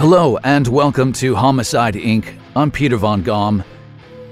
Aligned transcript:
Hello, 0.00 0.38
and 0.44 0.66
welcome 0.66 1.12
to 1.12 1.34
Homicide 1.34 1.92
Inc. 1.92 2.34
I'm 2.56 2.70
Peter 2.70 2.96
Von 2.96 3.22
Gom. 3.22 3.62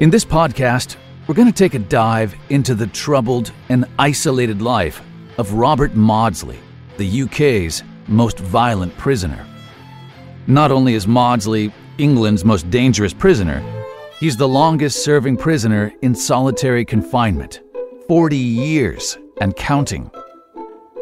In 0.00 0.08
this 0.08 0.24
podcast, 0.24 0.96
we're 1.26 1.34
going 1.34 1.46
to 1.46 1.52
take 1.52 1.74
a 1.74 1.78
dive 1.78 2.34
into 2.48 2.74
the 2.74 2.86
troubled 2.86 3.52
and 3.68 3.84
isolated 3.98 4.62
life 4.62 5.02
of 5.36 5.52
Robert 5.52 5.94
Maudsley, 5.94 6.58
the 6.96 7.20
UK's 7.20 7.82
most 8.06 8.38
violent 8.38 8.96
prisoner. 8.96 9.44
Not 10.46 10.72
only 10.72 10.94
is 10.94 11.06
Maudsley 11.06 11.70
England's 11.98 12.46
most 12.46 12.70
dangerous 12.70 13.12
prisoner, 13.12 13.62
he's 14.18 14.38
the 14.38 14.48
longest 14.48 15.04
serving 15.04 15.36
prisoner 15.36 15.92
in 16.00 16.14
solitary 16.14 16.86
confinement 16.86 17.60
40 18.08 18.38
years 18.38 19.18
and 19.42 19.54
counting. 19.54 20.10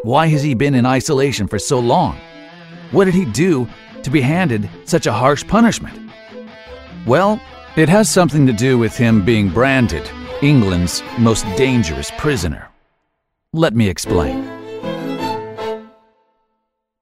Why 0.02 0.26
has 0.26 0.42
he 0.42 0.54
been 0.54 0.74
in 0.74 0.86
isolation 0.86 1.46
for 1.46 1.60
so 1.60 1.78
long? 1.78 2.18
What 2.90 3.04
did 3.04 3.14
he 3.14 3.26
do 3.26 3.68
to 4.06 4.10
be 4.10 4.20
handed 4.20 4.68
such 4.84 5.06
a 5.08 5.12
harsh 5.12 5.44
punishment? 5.46 6.12
Well, 7.06 7.40
it 7.74 7.88
has 7.88 8.08
something 8.08 8.46
to 8.46 8.52
do 8.52 8.78
with 8.78 8.96
him 8.96 9.24
being 9.24 9.50
branded 9.50 10.08
England's 10.42 11.02
most 11.18 11.44
dangerous 11.56 12.12
prisoner. 12.16 12.68
Let 13.52 13.74
me 13.74 13.88
explain. 13.88 14.48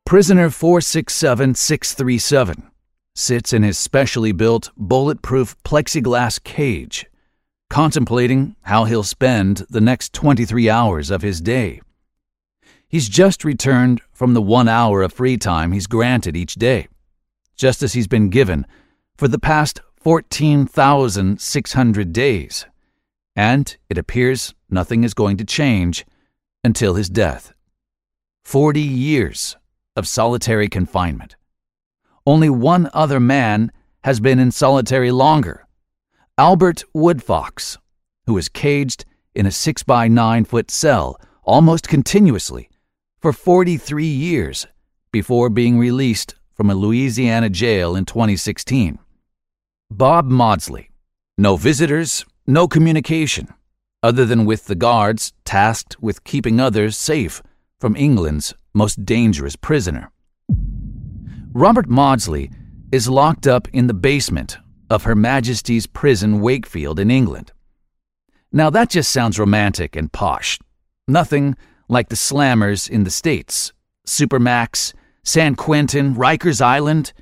Prisoner 0.07 0.49
467637 0.49 2.71
sits 3.15 3.53
in 3.53 3.63
his 3.63 3.77
specially 3.77 4.33
built 4.33 4.71
bulletproof 4.77 5.63
plexiglass 5.63 6.43
cage, 6.43 7.05
contemplating 7.69 8.57
how 8.63 8.85
he'll 8.85 9.03
spend 9.03 9.67
the 9.69 9.83
next 9.83 10.15
23 10.15 10.71
hours 10.71 11.11
of 11.11 11.21
his 11.21 11.43
day. 11.43 11.83
He's 12.89 13.11
just 13.11 13.45
returned 13.45 14.01
from 14.13 14.33
the 14.33 14.43
one 14.43 14.69
hour 14.69 15.03
of 15.03 15.13
free 15.13 15.37
time 15.37 15.73
he's 15.73 15.87
granted 15.87 16.35
each 16.37 16.55
day, 16.55 16.89
just 17.57 17.83
as 17.83 17.93
he's 17.93 18.07
been 18.07 18.29
given 18.29 18.67
for 19.17 19.29
the 19.29 19.39
past 19.39 19.81
14,600 19.97 22.13
days. 22.13 22.67
And 23.37 23.77
it 23.89 23.99
appears 23.99 24.55
nothing 24.69 25.05
is 25.05 25.15
going 25.15 25.37
to 25.39 25.45
change 25.45 26.05
until 26.63 26.95
his 26.95 27.09
death. 27.09 27.53
40 28.45 28.81
years 28.81 29.57
of 29.97 30.07
solitary 30.07 30.69
confinement. 30.69 31.37
Only 32.27 32.51
one 32.51 32.91
other 32.93 33.21
man 33.21 33.73
has 34.03 34.21
been 34.21 34.39
in 34.39 34.51
solitary 34.51 35.11
longer 35.11 35.67
Albert 36.37 36.85
Woodfox, 36.95 37.79
who 38.27 38.35
was 38.35 38.49
caged 38.49 39.05
in 39.35 39.47
a 39.47 39.51
6 39.51 39.83
by 39.85 40.09
9 40.09 40.45
foot 40.45 40.71
cell 40.71 41.19
almost 41.45 41.89
continuously 41.89 42.69
for 43.21 43.33
43 43.33 44.05
years 44.05 44.67
before 45.13 45.49
being 45.49 45.79
released 45.79 46.35
from 46.55 46.71
a 46.71 46.75
Louisiana 46.75 47.51
jail 47.51 47.97
in 47.97 48.05
2016. 48.05 48.99
Bob 49.91 50.27
Maudsley. 50.27 50.91
No 51.37 51.57
visitors, 51.57 52.25
no 52.47 52.69
communication, 52.69 53.53
other 54.03 54.25
than 54.25 54.45
with 54.45 54.67
the 54.67 54.75
guards 54.77 55.33
tasked 55.45 56.01
with 56.01 56.25
keeping 56.25 56.61
others 56.61 56.97
safe 56.97 57.43
from 57.81 57.97
England's 57.97 58.55
most 58.73 59.05
dangerous 59.05 59.57
prisoner. 59.57 60.11
Robert 61.53 61.89
Maudsley 61.89 62.51
is 62.93 63.09
locked 63.09 63.47
up 63.47 63.69
in 63.73 63.89
the 63.89 63.95
basement 63.95 64.59
of 64.91 65.05
Her 65.05 65.15
Majesty's 65.15 65.87
Prison 65.87 66.41
Wakefield 66.41 67.01
in 67.01 67.11
England. 67.11 67.53
Now 68.53 68.71
that 68.71 68.91
just 68.91 69.13
sounds 69.13 69.39
romantic 69.39 69.97
and 69.97 70.13
posh. 70.13 70.59
Nothing 71.09 71.57
like 71.89 72.09
the 72.09 72.17
slammers 72.17 72.89
in 72.89 73.05
the 73.05 73.11
States 73.11 73.73
Supermax, 74.07 74.93
San 75.27 75.55
Quentin, 75.55 76.15
Rikers 76.15 76.61
Island. 76.61 77.15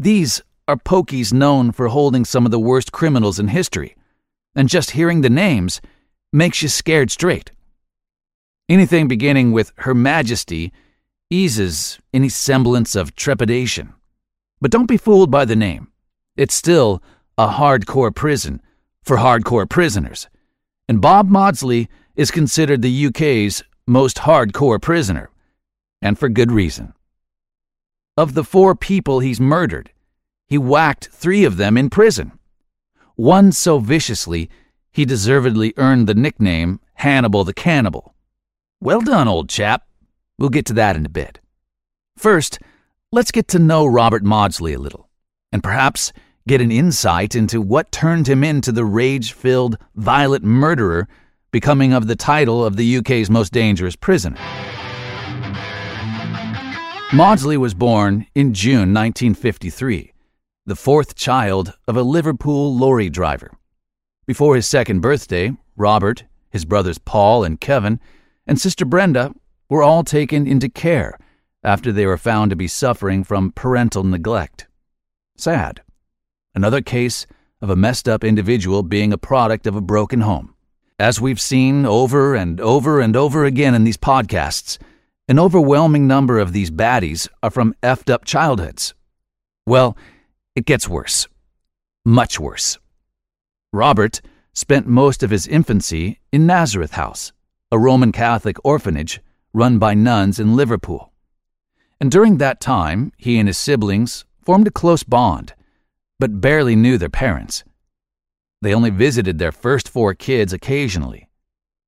These 0.00 0.42
are 0.66 0.76
pokies 0.76 1.32
known 1.32 1.70
for 1.70 1.86
holding 1.86 2.24
some 2.24 2.44
of 2.44 2.50
the 2.50 2.58
worst 2.58 2.90
criminals 2.90 3.38
in 3.38 3.48
history, 3.48 3.96
and 4.56 4.68
just 4.68 4.90
hearing 4.90 5.20
the 5.20 5.30
names 5.30 5.80
makes 6.32 6.60
you 6.60 6.68
scared 6.68 7.10
straight. 7.10 7.52
Anything 8.68 9.06
beginning 9.06 9.52
with 9.52 9.72
Her 9.76 9.94
Majesty 9.94 10.72
eases 11.30 12.00
any 12.12 12.28
semblance 12.28 12.96
of 12.96 13.14
trepidation. 13.14 13.94
But 14.60 14.72
don't 14.72 14.86
be 14.86 14.96
fooled 14.96 15.30
by 15.30 15.44
the 15.44 15.56
name. 15.56 15.88
It's 16.36 16.54
still 16.54 17.00
a 17.38 17.46
hardcore 17.48 18.14
prison 18.14 18.60
for 19.02 19.18
hardcore 19.18 19.68
prisoners, 19.68 20.28
and 20.88 21.00
Bob 21.00 21.28
Maudsley 21.28 21.88
is 22.16 22.32
considered 22.32 22.82
the 22.82 23.06
UK's 23.06 23.62
most 23.86 24.18
hardcore 24.18 24.82
prisoner, 24.82 25.30
and 26.02 26.18
for 26.18 26.28
good 26.28 26.50
reason. 26.50 26.92
Of 28.20 28.34
the 28.34 28.44
four 28.44 28.74
people 28.74 29.20
he's 29.20 29.40
murdered, 29.40 29.92
he 30.46 30.58
whacked 30.58 31.08
three 31.10 31.42
of 31.46 31.56
them 31.56 31.78
in 31.78 31.88
prison. 31.88 32.32
One 33.16 33.50
so 33.50 33.78
viciously, 33.78 34.50
he 34.92 35.06
deservedly 35.06 35.72
earned 35.78 36.06
the 36.06 36.12
nickname 36.12 36.80
Hannibal 36.96 37.44
the 37.44 37.54
Cannibal. 37.54 38.14
Well 38.78 39.00
done, 39.00 39.26
old 39.26 39.48
chap. 39.48 39.86
We'll 40.38 40.50
get 40.50 40.66
to 40.66 40.74
that 40.74 40.96
in 40.96 41.06
a 41.06 41.08
bit. 41.08 41.40
First, 42.14 42.58
let's 43.10 43.30
get 43.30 43.48
to 43.48 43.58
know 43.58 43.86
Robert 43.86 44.22
Maudsley 44.22 44.74
a 44.74 44.78
little, 44.78 45.08
and 45.50 45.62
perhaps 45.62 46.12
get 46.46 46.60
an 46.60 46.70
insight 46.70 47.34
into 47.34 47.62
what 47.62 47.90
turned 47.90 48.28
him 48.28 48.44
into 48.44 48.70
the 48.70 48.84
rage 48.84 49.32
filled, 49.32 49.78
violent 49.96 50.44
murderer 50.44 51.08
becoming 51.52 51.94
of 51.94 52.06
the 52.06 52.16
title 52.16 52.66
of 52.66 52.76
the 52.76 52.98
UK's 52.98 53.30
most 53.30 53.50
dangerous 53.50 53.96
prisoner. 53.96 54.36
Maudsley 57.12 57.56
was 57.56 57.74
born 57.74 58.28
in 58.36 58.54
June 58.54 58.94
1953, 58.94 60.12
the 60.64 60.76
fourth 60.76 61.16
child 61.16 61.74
of 61.88 61.96
a 61.96 62.04
Liverpool 62.04 62.72
lorry 62.72 63.10
driver. 63.10 63.50
Before 64.28 64.54
his 64.54 64.68
second 64.68 65.00
birthday, 65.00 65.56
Robert, 65.76 66.22
his 66.50 66.64
brothers 66.64 66.98
Paul 66.98 67.42
and 67.42 67.60
Kevin, 67.60 67.98
and 68.46 68.60
sister 68.60 68.84
Brenda 68.84 69.34
were 69.68 69.82
all 69.82 70.04
taken 70.04 70.46
into 70.46 70.68
care 70.68 71.18
after 71.64 71.90
they 71.90 72.06
were 72.06 72.16
found 72.16 72.50
to 72.50 72.56
be 72.56 72.68
suffering 72.68 73.24
from 73.24 73.50
parental 73.56 74.04
neglect. 74.04 74.68
Sad. 75.36 75.82
Another 76.54 76.80
case 76.80 77.26
of 77.60 77.70
a 77.70 77.76
messed 77.76 78.08
up 78.08 78.22
individual 78.22 78.84
being 78.84 79.12
a 79.12 79.18
product 79.18 79.66
of 79.66 79.74
a 79.74 79.80
broken 79.80 80.20
home. 80.20 80.54
As 80.96 81.20
we've 81.20 81.40
seen 81.40 81.84
over 81.86 82.36
and 82.36 82.60
over 82.60 83.00
and 83.00 83.16
over 83.16 83.44
again 83.44 83.74
in 83.74 83.82
these 83.82 83.96
podcasts, 83.96 84.78
an 85.30 85.38
overwhelming 85.38 86.08
number 86.08 86.40
of 86.40 86.52
these 86.52 86.72
baddies 86.72 87.28
are 87.40 87.52
from 87.52 87.72
effed 87.84 88.10
up 88.10 88.24
childhoods. 88.24 88.94
Well, 89.64 89.96
it 90.56 90.66
gets 90.66 90.88
worse. 90.88 91.28
Much 92.04 92.40
worse. 92.40 92.80
Robert 93.72 94.20
spent 94.54 94.88
most 94.88 95.22
of 95.22 95.30
his 95.30 95.46
infancy 95.46 96.18
in 96.32 96.48
Nazareth 96.48 96.94
House, 96.94 97.32
a 97.70 97.78
Roman 97.78 98.10
Catholic 98.10 98.56
orphanage 98.64 99.20
run 99.54 99.78
by 99.78 99.94
nuns 99.94 100.40
in 100.40 100.56
Liverpool. 100.56 101.12
And 102.00 102.10
during 102.10 102.38
that 102.38 102.60
time, 102.60 103.12
he 103.16 103.38
and 103.38 103.48
his 103.48 103.56
siblings 103.56 104.24
formed 104.44 104.66
a 104.66 104.72
close 104.72 105.04
bond, 105.04 105.54
but 106.18 106.40
barely 106.40 106.74
knew 106.74 106.98
their 106.98 107.08
parents. 107.08 107.62
They 108.62 108.74
only 108.74 108.90
visited 108.90 109.38
their 109.38 109.52
first 109.52 109.88
four 109.88 110.12
kids 110.12 110.52
occasionally. 110.52 111.28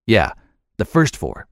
Yeah, 0.07 0.31
the 0.77 0.85
first 0.85 1.17
four. 1.17 1.49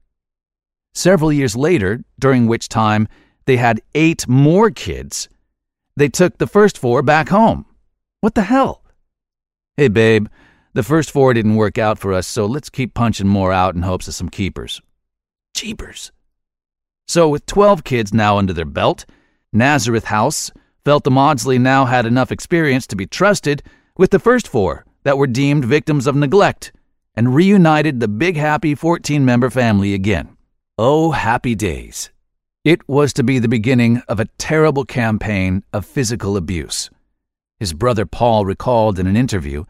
Several 0.93 1.31
years 1.31 1.55
later, 1.55 2.03
during 2.19 2.47
which 2.47 2.67
time 2.67 3.07
they 3.45 3.57
had 3.57 3.81
eight 3.95 4.27
more 4.27 4.69
kids, 4.69 5.29
they 5.95 6.09
took 6.09 6.37
the 6.37 6.47
first 6.47 6.77
four 6.77 7.01
back 7.01 7.29
home. 7.29 7.65
What 8.19 8.35
the 8.35 8.43
hell? 8.43 8.83
Hey, 9.77 9.87
babe, 9.87 10.27
the 10.73 10.83
first 10.83 11.11
four 11.11 11.33
didn't 11.33 11.55
work 11.55 11.77
out 11.77 11.97
for 11.97 12.13
us, 12.13 12.27
so 12.27 12.45
let's 12.45 12.69
keep 12.69 12.93
punching 12.93 13.27
more 13.27 13.51
out 13.51 13.75
in 13.75 13.81
hopes 13.81 14.07
of 14.07 14.13
some 14.13 14.29
keepers. 14.29 14.81
Jeepers. 15.53 16.11
So, 17.07 17.27
with 17.29 17.45
12 17.45 17.83
kids 17.83 18.13
now 18.13 18.37
under 18.37 18.53
their 18.53 18.65
belt, 18.65 19.05
Nazareth 19.51 20.05
House 20.05 20.51
felt 20.85 21.03
the 21.03 21.11
Maudsley 21.11 21.57
now 21.57 21.85
had 21.85 22.05
enough 22.05 22.31
experience 22.31 22.87
to 22.87 22.95
be 22.95 23.05
trusted 23.05 23.63
with 23.97 24.11
the 24.11 24.19
first 24.19 24.47
four 24.47 24.85
that 25.03 25.17
were 25.17 25.27
deemed 25.27 25.65
victims 25.65 26.07
of 26.07 26.15
neglect 26.15 26.71
and 27.15 27.35
reunited 27.35 27.99
the 27.99 28.07
big 28.07 28.37
happy 28.37 28.75
14 28.75 29.25
member 29.25 29.49
family 29.49 29.93
again. 29.93 30.37
Oh, 30.83 31.11
happy 31.11 31.53
days. 31.53 32.09
It 32.63 32.89
was 32.89 33.13
to 33.13 33.23
be 33.23 33.37
the 33.37 33.47
beginning 33.47 34.01
of 34.07 34.19
a 34.19 34.25
terrible 34.39 34.83
campaign 34.83 35.63
of 35.71 35.85
physical 35.85 36.35
abuse. 36.35 36.89
His 37.59 37.71
brother 37.71 38.07
Paul 38.07 38.45
recalled 38.45 38.97
in 38.97 39.05
an 39.05 39.15
interview 39.15 39.65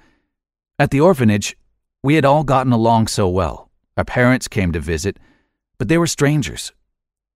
At 0.79 0.89
the 0.89 1.01
orphanage, 1.01 1.57
we 2.01 2.15
had 2.15 2.23
all 2.23 2.45
gotten 2.45 2.71
along 2.71 3.07
so 3.07 3.27
well. 3.27 3.69
Our 3.97 4.05
parents 4.05 4.47
came 4.47 4.71
to 4.71 4.79
visit, 4.79 5.19
but 5.77 5.89
they 5.89 5.97
were 5.97 6.07
strangers. 6.07 6.71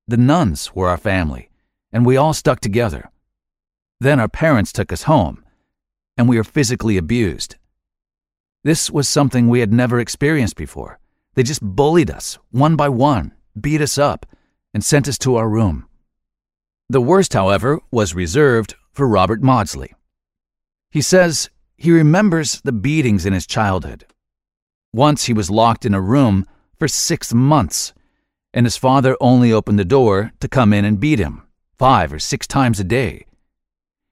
The 0.07 0.15
nuns 0.15 0.73
were 0.73 0.87
our 0.87 0.95
family, 0.95 1.49
and 1.91 2.05
we 2.05 2.15
all 2.15 2.33
stuck 2.33 2.61
together. 2.61 3.11
Then 3.99 4.21
our 4.21 4.29
parents 4.29 4.71
took 4.71 4.93
us 4.93 5.03
home, 5.03 5.43
and 6.15 6.29
we 6.29 6.37
were 6.37 6.45
physically 6.45 6.95
abused. 6.95 7.57
This 8.63 8.89
was 8.89 9.09
something 9.09 9.49
we 9.49 9.59
had 9.59 9.73
never 9.73 9.99
experienced 9.99 10.55
before. 10.55 10.97
They 11.33 11.43
just 11.43 11.61
bullied 11.61 12.09
us, 12.09 12.39
one 12.51 12.77
by 12.77 12.87
one, 12.87 13.33
beat 13.59 13.81
us 13.81 13.97
up, 13.97 14.25
and 14.73 14.83
sent 14.83 15.07
us 15.07 15.17
to 15.19 15.35
our 15.35 15.49
room. 15.49 15.87
The 16.89 17.01
worst, 17.01 17.33
however, 17.33 17.79
was 17.91 18.13
reserved 18.13 18.75
for 18.91 19.07
Robert 19.07 19.41
Maudsley. 19.41 19.93
He 20.91 21.01
says 21.01 21.49
he 21.75 21.91
remembers 21.91 22.61
the 22.61 22.71
beatings 22.71 23.25
in 23.25 23.33
his 23.33 23.47
childhood. 23.47 24.05
Once 24.93 25.25
he 25.25 25.33
was 25.33 25.49
locked 25.49 25.85
in 25.85 25.93
a 25.93 26.01
room 26.01 26.45
for 26.77 26.87
six 26.87 27.33
months, 27.33 27.93
and 28.53 28.65
his 28.65 28.77
father 28.77 29.17
only 29.19 29.51
opened 29.51 29.77
the 29.77 29.85
door 29.85 30.31
to 30.39 30.47
come 30.47 30.71
in 30.71 30.85
and 30.85 30.99
beat 30.99 31.19
him 31.19 31.43
five 31.77 32.13
or 32.13 32.19
six 32.19 32.47
times 32.47 32.79
a 32.79 32.83
day. 32.83 33.25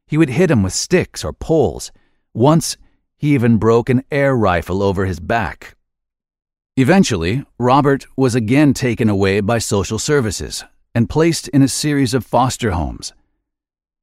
He 0.07 0.18
would 0.18 0.30
hit 0.30 0.51
him 0.51 0.63
with 0.63 0.74
sticks 0.74 1.24
or 1.24 1.31
poles. 1.31 1.92
Once, 2.34 2.78
he 3.16 3.34
even 3.34 3.57
broke 3.57 3.89
an 3.89 4.04
air 4.12 4.36
rifle 4.36 4.84
over 4.84 5.06
his 5.06 5.19
back. 5.19 5.75
Eventually, 6.75 7.46
Robert 7.60 8.08
was 8.18 8.34
again 8.34 8.74
taken 8.74 9.08
away 9.08 9.42
by 9.42 9.60
social 9.60 10.00
services 10.00 10.64
and 10.96 11.08
placed 11.08 11.48
in 11.50 11.62
a 11.62 11.68
series 11.68 12.16
of 12.16 12.25
foster 12.25 12.72
homes. 12.72 13.14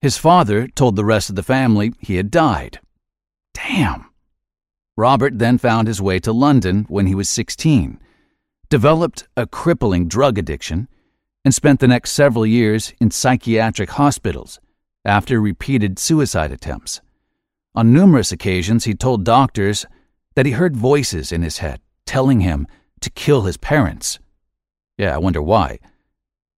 His 0.00 0.17
father 0.17 0.69
told 0.69 0.94
the 0.94 1.05
rest 1.05 1.31
of 1.31 1.34
the 1.34 1.43
family 1.43 1.93
he 1.99 2.14
had 2.14 2.31
died. 2.31 2.78
Damn. 3.55 4.06
Robert 4.96 5.40
then 5.40 5.58
found 5.58 5.88
his 5.88 6.00
way 6.00 6.20
to 6.20 6.32
London 6.32 6.87
when 6.88 7.08
he 7.08 7.14
was 7.14 7.28
16, 7.28 7.99
developed 8.69 9.26
a 9.37 9.49
crippling 9.49 10.06
drug 10.06 10.38
addiction, 10.38 10.87
and 11.44 11.52
spent 11.52 11.81
the 11.81 11.88
next 11.88 12.12
several 12.12 12.46
years 12.46 12.94
in 13.00 13.11
psychiatric 13.11 13.90
hospitals 13.90 14.61
after 15.05 15.40
repeated 15.40 15.99
suicide 15.99 16.52
attempts. 16.52 17.00
On 17.75 17.93
numerous 17.93 18.31
occasions, 18.31 18.84
he 18.84 18.94
told 18.94 19.25
doctors 19.25 19.87
that 20.37 20.46
he 20.46 20.52
heard 20.52 20.76
voices 20.76 21.32
in 21.32 21.43
his 21.43 21.58
head 21.58 21.81
telling 22.10 22.40
him 22.40 22.66
to 23.00 23.08
kill 23.10 23.42
his 23.42 23.56
parents. 23.56 24.18
Yeah, 24.98 25.14
I 25.14 25.18
wonder 25.18 25.40
why. 25.40 25.78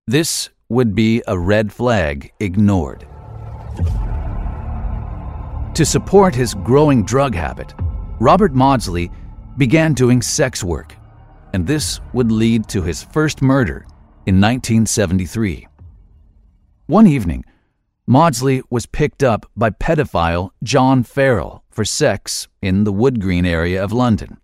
This 0.07 0.49
would 0.71 0.95
be 0.95 1.23
a 1.27 1.39
red 1.39 1.71
flag 1.71 2.33
ignored. 2.41 3.07
To 5.75 5.85
support 5.85 6.35
his 6.35 6.55
growing 6.55 7.05
drug 7.05 7.35
habit, 7.35 7.75
Robert 8.19 8.55
Maudsley 8.55 9.11
began 9.59 9.93
doing 9.93 10.23
sex 10.23 10.65
work, 10.65 10.97
and 11.53 11.67
this 11.67 12.01
would 12.15 12.33
lead 12.33 12.67
to 12.71 12.83
his 12.83 13.03
first 13.03 13.43
murder 13.43 13.85
in 14.25 14.41
1973. 14.41 15.69
One 16.87 17.07
evening, 17.07 17.45
Maudsley 18.07 18.63
was 18.71 18.87
picked 18.87 19.23
up 19.23 19.45
by 19.55 19.69
pedophile 19.69 20.53
John 20.63 21.03
Farrell 21.03 21.63
for 21.71 21.85
sex 21.85 22.49
in 22.63 22.85
the 22.85 22.93
Wood 22.93 23.21
Green 23.21 23.45
area 23.45 23.85
of 23.85 23.93
London. 23.93 24.39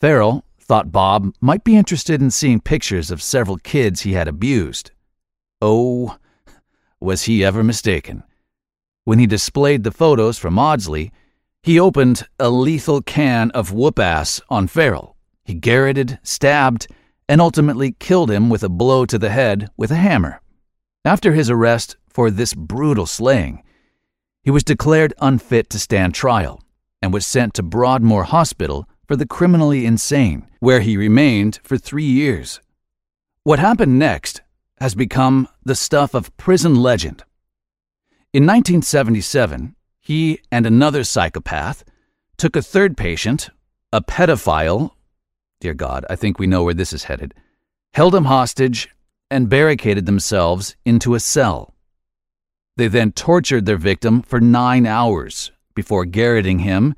Farrell 0.00 0.44
thought 0.58 0.92
Bob 0.92 1.34
might 1.42 1.62
be 1.62 1.76
interested 1.76 2.22
in 2.22 2.30
seeing 2.30 2.60
pictures 2.60 3.10
of 3.10 3.20
several 3.20 3.58
kids 3.58 4.00
he 4.00 4.14
had 4.14 4.28
abused. 4.28 4.92
Oh, 5.60 6.16
was 6.98 7.24
he 7.24 7.44
ever 7.44 7.62
mistaken? 7.62 8.22
When 9.04 9.18
he 9.18 9.26
displayed 9.26 9.84
the 9.84 9.90
photos 9.90 10.38
from 10.38 10.54
Maudsley, 10.54 11.12
he 11.62 11.78
opened 11.78 12.26
a 12.38 12.48
lethal 12.48 13.02
can 13.02 13.50
of 13.50 13.72
whoop 13.72 13.98
ass 13.98 14.40
on 14.48 14.68
Farrell. 14.68 15.16
He 15.44 15.52
garroted, 15.52 16.18
stabbed, 16.22 16.86
and 17.28 17.38
ultimately 17.40 17.92
killed 17.98 18.30
him 18.30 18.48
with 18.48 18.62
a 18.62 18.70
blow 18.70 19.04
to 19.04 19.18
the 19.18 19.30
head 19.30 19.68
with 19.76 19.90
a 19.90 19.96
hammer. 19.96 20.40
After 21.04 21.32
his 21.32 21.50
arrest 21.50 21.98
for 22.08 22.30
this 22.30 22.54
brutal 22.54 23.04
slaying, 23.04 23.62
he 24.42 24.50
was 24.50 24.64
declared 24.64 25.12
unfit 25.20 25.68
to 25.70 25.78
stand 25.78 26.14
trial 26.14 26.62
and 27.02 27.12
was 27.12 27.26
sent 27.26 27.52
to 27.54 27.62
Broadmoor 27.62 28.24
Hospital 28.24 28.88
for 29.10 29.16
the 29.16 29.26
criminally 29.26 29.86
insane, 29.86 30.46
where 30.60 30.78
he 30.78 30.96
remained 30.96 31.58
for 31.64 31.76
three 31.76 32.04
years. 32.04 32.60
What 33.42 33.58
happened 33.58 33.98
next 33.98 34.40
has 34.78 34.94
become 34.94 35.48
the 35.64 35.74
stuff 35.74 36.14
of 36.14 36.36
prison 36.36 36.76
legend. 36.76 37.24
In 38.32 38.44
1977, 38.44 39.74
he 39.98 40.38
and 40.52 40.64
another 40.64 41.02
psychopath 41.02 41.82
took 42.36 42.54
a 42.54 42.62
third 42.62 42.96
patient, 42.96 43.50
a 43.92 44.00
pedophile, 44.00 44.92
dear 45.60 45.74
God, 45.74 46.06
I 46.08 46.14
think 46.14 46.38
we 46.38 46.46
know 46.46 46.62
where 46.62 46.72
this 46.72 46.92
is 46.92 47.02
headed, 47.02 47.34
held 47.94 48.14
him 48.14 48.26
hostage, 48.26 48.90
and 49.28 49.48
barricaded 49.48 50.06
themselves 50.06 50.76
into 50.84 51.16
a 51.16 51.20
cell. 51.20 51.74
They 52.76 52.86
then 52.86 53.10
tortured 53.10 53.66
their 53.66 53.76
victim 53.76 54.22
for 54.22 54.40
nine 54.40 54.86
hours 54.86 55.50
before 55.74 56.06
garroting 56.06 56.60
him 56.60 56.94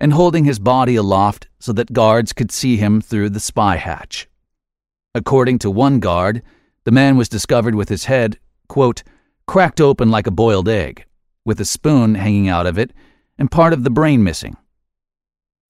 and 0.00 0.12
holding 0.12 0.44
his 0.44 0.58
body 0.58 0.96
aloft 0.96 1.48
so 1.58 1.72
that 1.74 1.92
guards 1.92 2.32
could 2.32 2.50
see 2.50 2.76
him 2.76 3.00
through 3.00 3.28
the 3.28 3.38
spy 3.38 3.76
hatch. 3.76 4.28
According 5.14 5.58
to 5.60 5.70
one 5.70 6.00
guard, 6.00 6.42
the 6.84 6.90
man 6.90 7.16
was 7.16 7.28
discovered 7.28 7.74
with 7.74 7.88
his 7.88 8.06
head, 8.06 8.38
quote, 8.68 9.02
cracked 9.46 9.80
open 9.80 10.10
like 10.10 10.26
a 10.26 10.30
boiled 10.30 10.68
egg, 10.68 11.04
with 11.44 11.60
a 11.60 11.64
spoon 11.64 12.14
hanging 12.14 12.48
out 12.48 12.66
of 12.66 12.78
it 12.78 12.92
and 13.38 13.50
part 13.50 13.72
of 13.72 13.84
the 13.84 13.90
brain 13.90 14.22
missing. 14.24 14.56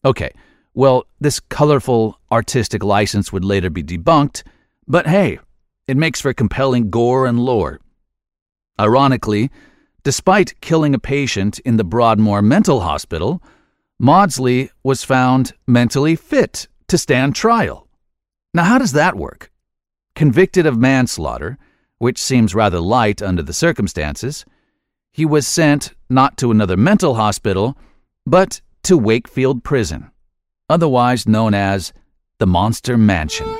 Okay, 0.04 0.30
well, 0.74 1.04
this 1.20 1.40
colorful 1.40 2.20
artistic 2.30 2.84
license 2.84 3.32
would 3.32 3.44
later 3.44 3.70
be 3.70 3.82
debunked, 3.82 4.42
but 4.86 5.06
hey, 5.06 5.38
it 5.88 5.96
makes 5.96 6.20
for 6.20 6.32
compelling 6.32 6.90
gore 6.90 7.26
and 7.26 7.40
lore. 7.40 7.80
Ironically, 8.78 9.50
despite 10.04 10.60
killing 10.60 10.94
a 10.94 10.98
patient 10.98 11.58
in 11.60 11.76
the 11.76 11.84
Broadmoor 11.84 12.42
Mental 12.42 12.80
Hospital, 12.80 13.42
Maudsley 14.02 14.70
was 14.82 15.04
found 15.04 15.52
mentally 15.66 16.16
fit 16.16 16.68
to 16.88 16.96
stand 16.96 17.34
trial. 17.34 17.86
Now, 18.54 18.64
how 18.64 18.78
does 18.78 18.92
that 18.92 19.14
work? 19.14 19.52
Convicted 20.14 20.64
of 20.64 20.78
manslaughter, 20.78 21.58
which 21.98 22.16
seems 22.16 22.54
rather 22.54 22.80
light 22.80 23.20
under 23.20 23.42
the 23.42 23.52
circumstances, 23.52 24.46
he 25.12 25.26
was 25.26 25.46
sent 25.46 25.92
not 26.08 26.38
to 26.38 26.50
another 26.50 26.78
mental 26.78 27.16
hospital, 27.16 27.76
but 28.24 28.62
to 28.84 28.96
Wakefield 28.96 29.64
Prison, 29.64 30.10
otherwise 30.70 31.28
known 31.28 31.52
as 31.52 31.92
the 32.38 32.46
Monster 32.46 32.96
Mansion. 32.96 33.54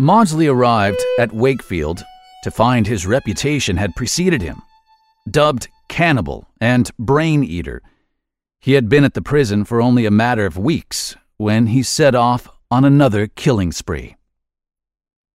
Maudsley 0.00 0.48
arrived 0.48 1.00
at 1.20 1.32
Wakefield 1.32 2.02
to 2.42 2.50
find 2.50 2.88
his 2.88 3.06
reputation 3.06 3.76
had 3.76 3.94
preceded 3.94 4.42
him. 4.42 4.60
Dubbed 5.30 5.68
cannibal 5.88 6.46
and 6.60 6.90
brain 6.98 7.42
eater, 7.42 7.82
he 8.60 8.72
had 8.74 8.88
been 8.88 9.04
at 9.04 9.14
the 9.14 9.22
prison 9.22 9.64
for 9.64 9.80
only 9.80 10.06
a 10.06 10.10
matter 10.10 10.46
of 10.46 10.58
weeks 10.58 11.16
when 11.36 11.68
he 11.68 11.82
set 11.82 12.14
off 12.14 12.48
on 12.70 12.84
another 12.84 13.26
killing 13.26 13.72
spree. 13.72 14.16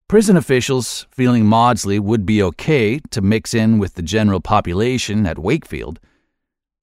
Prison 0.09 0.37
officials, 0.37 1.07
feeling 1.11 1.47
Maudsley 1.47 1.99
would 1.99 2.27
be 2.27 2.43
okay 2.43 2.99
to 3.11 3.23
mix 3.23 3.55
in 3.55 3.79
with 3.79 3.95
the 3.95 4.03
general 4.03 4.41
population 4.41 5.25
at 5.25 5.39
Wakefield, 5.39 5.99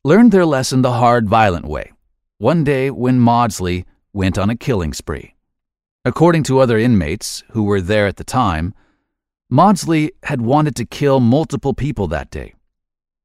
learned 0.04 0.32
their 0.32 0.46
lesson 0.46 0.82
the 0.82 0.94
hard, 0.94 1.30
violent 1.30 1.66
way, 1.66 1.92
one 2.40 2.64
day 2.64 2.90
when 2.90 3.20
Maudsley 3.20 3.86
went 4.14 4.38
on 4.38 4.50
a 4.50 4.56
killing 4.56 4.94
spree. 4.94 5.36
According 6.06 6.44
to 6.44 6.60
other 6.60 6.80
inmates 6.80 7.44
who 7.52 7.64
were 7.64 7.82
there 7.82 8.08
at 8.08 8.16
the 8.16 8.24
time, 8.24 8.74
Maudsley 9.52 10.12
had 10.24 10.42
wanted 10.42 10.76
to 10.78 10.86
kill 10.86 11.20
multiple 11.20 11.74
people 11.74 12.08
that 12.08 12.32
day. 12.32 12.56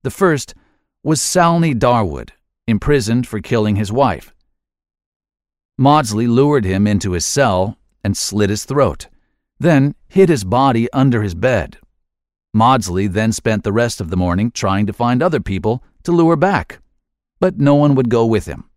The 0.05 0.13
first 0.13 0.55
was 1.03 1.21
Salney 1.21 1.75
Darwood, 1.75 2.31
imprisoned 2.69 3.27
for 3.27 3.41
killing 3.41 3.75
his 3.75 3.91
wife. 3.91 4.33
Maudsley 5.77 6.29
lured 6.29 6.65
him 6.65 6.87
into 6.87 7.13
his 7.13 7.27
cell 7.27 7.77
and 8.05 8.17
slit 8.17 8.51
his 8.51 8.65
throat 8.65 9.09
then 9.59 9.95
hid 10.09 10.29
his 10.29 10.45
body 10.45 10.91
under 10.93 11.23
his 11.23 11.35
bed. 11.35 11.79
Maudsley 12.53 13.07
then 13.07 13.33
spent 13.33 13.65
the 13.65 13.73
rest 13.73 14.01
of 14.01 14.11
the 14.11 14.17
morning 14.17 14.51
trying 14.51 14.87
to 14.87 14.93
find 14.93 15.23
other 15.23 15.41
people 15.41 15.83
to 16.05 16.13
lure 16.13 16.37
back, 16.37 16.81
but 17.41 17.59
no 17.59 17.75
one 17.75 17.95
would 17.95 18.09
go 18.09 18.25
with 18.25 18.47
him. 18.47 18.71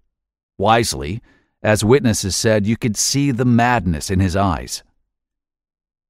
Wisely, 0.57 1.21
as 1.61 1.83
witnesses 1.83 2.35
said, 2.35 2.65
you 2.65 2.77
could 2.77 2.97
see 2.97 3.31
the 3.31 3.45
madness 3.45 4.09
in 4.09 4.19
his 4.19 4.35
eyes. 4.35 4.83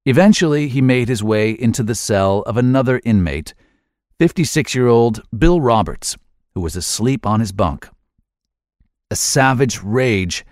Eventually, 0.05 0.69
he 0.69 0.81
made 0.81 1.09
his 1.09 1.24
way 1.24 1.51
into 1.51 1.83
the 1.83 1.95
cell 1.95 2.41
of 2.43 2.55
another 2.55 3.01
inmate, 3.03 3.53
56 4.19 4.74
year 4.74 4.88
old 4.88 5.21
Bill 5.38 5.62
Roberts, 5.62 6.17
who 6.55 6.62
was 6.62 6.75
asleep 6.75 7.25
on 7.25 7.39
his 7.39 7.51
bunk. 7.51 7.88
A 9.12 9.15
savage 9.15 9.81
rage 9.83 10.43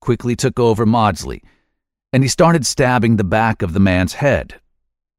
quickly 0.00 0.36
took 0.36 0.60
over 0.60 0.86
Maudsley 0.86 1.42
and 2.12 2.22
he 2.22 2.28
started 2.28 2.64
stabbing 2.64 3.16
the 3.16 3.24
back 3.24 3.60
of 3.60 3.72
the 3.72 3.80
man's 3.80 4.14
head. 4.14 4.60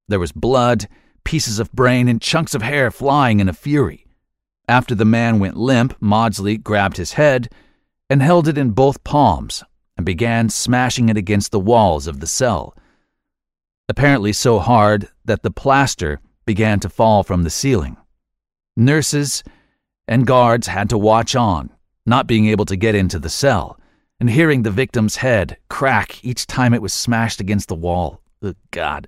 There 0.07 0.19
was 0.19 0.31
blood, 0.31 0.87
pieces 1.25 1.59
of 1.59 1.71
brain, 1.73 2.07
and 2.07 2.21
chunks 2.21 2.55
of 2.55 2.61
hair 2.61 2.89
flying 2.89 3.41
in 3.41 3.49
a 3.49 3.53
fury. 3.53 4.05
After 4.67 4.95
the 4.95 5.05
man 5.05 5.39
went 5.39 5.57
limp, 5.57 5.95
Maudsley 5.99 6.57
grabbed 6.57 6.97
his 6.97 7.13
head 7.13 7.51
and 8.09 8.21
held 8.21 8.47
it 8.47 8.57
in 8.57 8.71
both 8.71 9.03
palms 9.03 9.63
and 9.97 10.05
began 10.05 10.49
smashing 10.49 11.09
it 11.09 11.17
against 11.17 11.51
the 11.51 11.59
walls 11.59 12.07
of 12.07 12.21
the 12.21 12.27
cell. 12.27 12.75
Apparently, 13.89 14.31
so 14.31 14.59
hard 14.59 15.09
that 15.25 15.43
the 15.43 15.51
plaster 15.51 16.21
began 16.49 16.79
to 16.79 16.89
fall 16.89 17.21
from 17.21 17.43
the 17.43 17.49
ceiling. 17.51 17.95
Nurses 18.75 19.43
and 20.07 20.25
guards 20.25 20.65
had 20.65 20.89
to 20.89 20.97
watch 20.97 21.35
on, 21.35 21.69
not 22.07 22.25
being 22.25 22.47
able 22.47 22.65
to 22.65 22.75
get 22.75 22.95
into 22.95 23.19
the 23.19 23.29
cell 23.29 23.79
and 24.19 24.31
hearing 24.31 24.63
the 24.63 24.71
victim's 24.71 25.17
head 25.17 25.57
crack 25.69 26.25
each 26.25 26.47
time 26.47 26.73
it 26.73 26.81
was 26.81 26.91
smashed 26.91 27.39
against 27.39 27.67
the 27.67 27.75
wall. 27.75 28.19
Good 28.41 28.55
God. 28.71 29.07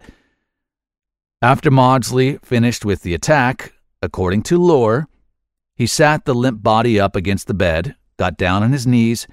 After 1.41 1.71
Maudsley 1.71 2.37
finished 2.43 2.85
with 2.85 3.01
the 3.01 3.15
attack, 3.15 3.73
according 4.03 4.43
to 4.43 4.59
lore, 4.59 5.07
he 5.75 5.87
sat 5.87 6.25
the 6.25 6.35
limp 6.35 6.61
body 6.61 6.99
up 6.99 7.15
against 7.15 7.47
the 7.47 7.55
bed, 7.55 7.95
got 8.17 8.37
down 8.37 8.61
on 8.61 8.71
his 8.71 8.85
knees, 8.85 9.25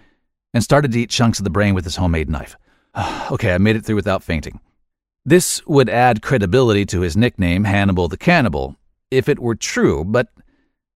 and 0.55 0.65
started 0.65 0.93
to 0.93 1.01
eat 1.01 1.11
chunks 1.11 1.41
of 1.41 1.45
the 1.45 1.51
brain 1.51 1.75
with 1.75 1.85
his 1.85 1.97
homemade 1.97 2.31
knife. 2.31 2.57
okay, 3.31 3.53
I 3.53 3.59
made 3.59 3.77
it 3.77 3.85
through 3.85 3.97
without 3.97 4.23
fainting. 4.23 4.61
This 5.29 5.61
would 5.67 5.91
add 5.91 6.23
credibility 6.23 6.87
to 6.87 7.03
his 7.03 7.15
nickname, 7.15 7.65
Hannibal 7.65 8.09
the 8.09 8.17
Cannibal, 8.17 8.77
if 9.11 9.29
it 9.29 9.39
were 9.39 9.55
true, 9.55 10.03
but 10.03 10.29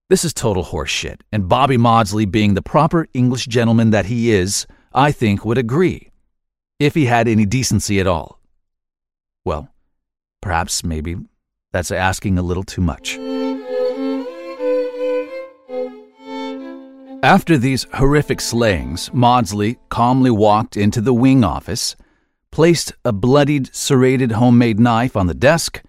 this 0.09 0.25
is 0.25 0.33
total 0.33 0.65
horseshit, 0.65 1.21
and 1.31 1.51
Bobby 1.51 1.77
Maudsley, 1.77 2.25
being 2.25 2.55
the 2.55 2.62
proper 2.62 3.07
English 3.12 3.45
gentleman 3.45 3.91
that 3.91 4.07
he 4.07 4.31
is, 4.31 4.67
I 4.95 5.12
think 5.12 5.45
would 5.45 5.59
agree, 5.59 6.12
if 6.79 6.95
he 6.95 7.05
had 7.05 7.29
any 7.29 7.45
decency 7.45 8.01
at 8.01 8.07
all. 8.07 8.41
Well, 9.45 9.69
perhaps 10.41 10.83
maybe 10.83 11.17
that's 11.71 11.91
asking 11.91 12.39
a 12.39 12.43
little 12.43 12.65
too 12.65 12.81
much. 12.81 13.19
After 17.23 17.59
these 17.59 17.87
horrific 17.93 18.41
slayings, 18.41 19.12
Maudsley 19.12 19.79
calmly 19.91 20.31
walked 20.31 20.79
into 20.79 21.03
the 21.03 21.12
wing 21.12 21.45
office, 21.45 21.97
placed 22.53 22.93
a 23.05 23.13
bloodied, 23.13 23.75
serrated 23.75 24.33
homemade 24.33 24.79
knife 24.79 25.17
on 25.17 25.27
the 25.27 25.35
desk, 25.35 25.83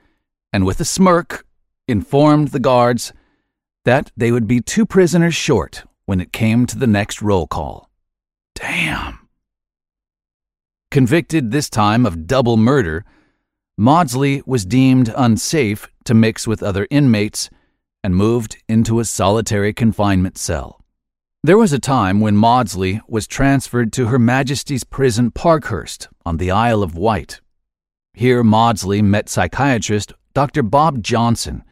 and 0.51 0.65
with 0.65 0.79
a 0.79 0.85
smirk 0.85 1.45
informed 1.87 2.47
the 2.47 2.59
guards 2.59 3.13
that 3.85 4.11
they 4.17 4.31
would 4.31 4.47
be 4.47 4.61
two 4.61 4.85
prisoners 4.85 5.35
short 5.35 5.83
when 6.05 6.19
it 6.19 6.33
came 6.33 6.65
to 6.65 6.77
the 6.77 6.87
next 6.87 7.21
roll 7.21 7.45
call. 7.45 7.89
Damn. 8.55 9.27
Convicted 10.89 11.51
this 11.51 11.69
time 11.69 12.05
of 12.05 12.27
double 12.27 12.55
murder, 12.55 13.03
Maudsley 13.77 14.41
was 14.45 14.65
deemed 14.65 15.13
unsafe 15.15 15.87
to 16.05 16.13
mix 16.13 16.47
with 16.47 16.63
other 16.63 16.87
inmates 16.89 17.49
and 18.03 18.15
moved 18.15 18.57
into 18.69 18.99
a 18.99 19.05
solitary 19.05 19.73
confinement 19.73 20.37
cell. 20.37 20.82
There 21.45 21.57
was 21.57 21.73
a 21.73 21.77
time 21.77 22.21
when 22.21 22.37
Maudsley 22.37 23.01
was 23.05 23.27
transferred 23.27 23.91
to 23.93 24.07
Her 24.07 24.17
Majesty's 24.17 24.85
Prison 24.85 25.29
Parkhurst 25.29 26.07
on 26.25 26.37
the 26.37 26.51
Isle 26.51 26.81
of 26.81 26.95
Wight. 26.95 27.41
Here, 28.13 28.45
Maudsley 28.45 29.01
met 29.01 29.27
psychiatrist 29.27 30.13
Dr. 30.33 30.63
Bob 30.63 31.03
Johnson, 31.03 31.65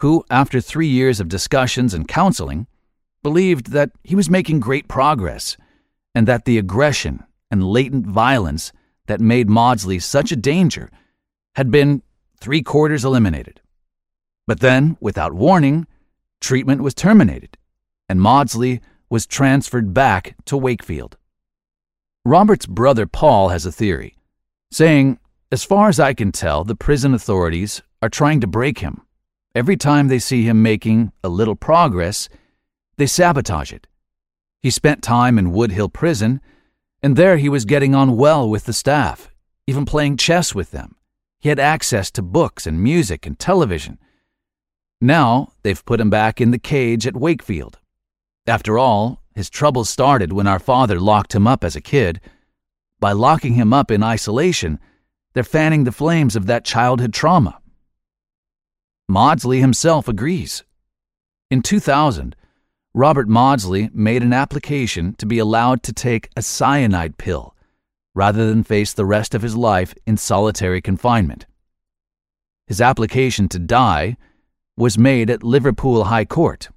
who, 0.00 0.22
after 0.28 0.60
three 0.60 0.88
years 0.88 1.18
of 1.18 1.30
discussions 1.30 1.94
and 1.94 2.06
counseling, 2.06 2.66
believed 3.22 3.72
that 3.72 3.90
he 4.04 4.14
was 4.14 4.28
making 4.28 4.60
great 4.60 4.86
progress 4.86 5.56
and 6.14 6.28
that 6.28 6.44
the 6.44 6.58
aggression 6.58 7.24
and 7.50 7.64
latent 7.64 8.06
violence 8.06 8.70
that 9.06 9.18
made 9.18 9.48
Maudsley 9.48 9.98
such 9.98 10.30
a 10.30 10.36
danger 10.36 10.90
had 11.54 11.70
been 11.70 12.02
three 12.38 12.60
quarters 12.60 13.02
eliminated. 13.02 13.62
But 14.46 14.60
then, 14.60 14.98
without 15.00 15.32
warning, 15.32 15.86
treatment 16.42 16.82
was 16.82 16.92
terminated, 16.92 17.56
and 18.10 18.20
Maudsley 18.20 18.82
was 19.16 19.24
transferred 19.24 19.94
back 19.94 20.36
to 20.44 20.58
Wakefield. 20.58 21.16
Robert's 22.26 22.66
brother 22.66 23.06
Paul 23.06 23.48
has 23.48 23.64
a 23.64 23.72
theory, 23.72 24.18
saying, 24.70 25.18
As 25.50 25.64
far 25.64 25.88
as 25.88 25.98
I 25.98 26.12
can 26.12 26.32
tell, 26.32 26.64
the 26.64 26.74
prison 26.76 27.14
authorities 27.14 27.80
are 28.02 28.10
trying 28.10 28.42
to 28.42 28.46
break 28.46 28.80
him. 28.80 29.00
Every 29.54 29.78
time 29.78 30.08
they 30.08 30.18
see 30.18 30.42
him 30.42 30.62
making 30.62 31.12
a 31.24 31.30
little 31.30 31.56
progress, 31.56 32.28
they 32.98 33.06
sabotage 33.06 33.72
it. 33.72 33.86
He 34.60 34.68
spent 34.68 35.02
time 35.02 35.38
in 35.38 35.50
Woodhill 35.50 35.90
Prison, 35.90 36.42
and 37.02 37.16
there 37.16 37.38
he 37.38 37.48
was 37.48 37.64
getting 37.64 37.94
on 37.94 38.18
well 38.18 38.46
with 38.46 38.64
the 38.64 38.74
staff, 38.74 39.30
even 39.66 39.86
playing 39.86 40.18
chess 40.18 40.54
with 40.54 40.72
them. 40.72 40.96
He 41.40 41.48
had 41.48 41.58
access 41.58 42.10
to 42.10 42.20
books 42.20 42.66
and 42.66 42.82
music 42.82 43.24
and 43.24 43.38
television. 43.38 43.96
Now 45.00 45.54
they've 45.62 45.86
put 45.86 46.02
him 46.02 46.10
back 46.10 46.38
in 46.38 46.50
the 46.50 46.58
cage 46.58 47.06
at 47.06 47.16
Wakefield, 47.16 47.78
after 48.48 48.78
all, 48.78 49.22
his 49.34 49.50
troubles 49.50 49.88
started 49.88 50.32
when 50.32 50.46
our 50.46 50.58
father 50.58 50.98
locked 50.98 51.34
him 51.34 51.46
up 51.46 51.62
as 51.62 51.76
a 51.76 51.80
kid. 51.80 52.20
By 53.00 53.12
locking 53.12 53.54
him 53.54 53.72
up 53.72 53.90
in 53.90 54.02
isolation, 54.02 54.78
they're 55.34 55.44
fanning 55.44 55.84
the 55.84 55.92
flames 55.92 56.36
of 56.36 56.46
that 56.46 56.64
childhood 56.64 57.12
trauma. 57.12 57.60
Maudsley 59.08 59.60
himself 59.60 60.08
agrees. 60.08 60.64
In 61.50 61.60
2000, 61.60 62.34
Robert 62.94 63.28
Maudsley 63.28 63.90
made 63.92 64.22
an 64.22 64.32
application 64.32 65.14
to 65.16 65.26
be 65.26 65.38
allowed 65.38 65.82
to 65.82 65.92
take 65.92 66.30
a 66.34 66.42
cyanide 66.42 67.18
pill 67.18 67.54
rather 68.14 68.46
than 68.48 68.64
face 68.64 68.94
the 68.94 69.04
rest 69.04 69.34
of 69.34 69.42
his 69.42 69.54
life 69.54 69.94
in 70.06 70.16
solitary 70.16 70.80
confinement. 70.80 71.44
His 72.66 72.80
application 72.80 73.48
to 73.50 73.58
die 73.58 74.16
was 74.78 74.96
made 74.96 75.28
at 75.28 75.42
Liverpool 75.42 76.04
High 76.04 76.24
Court 76.24 76.70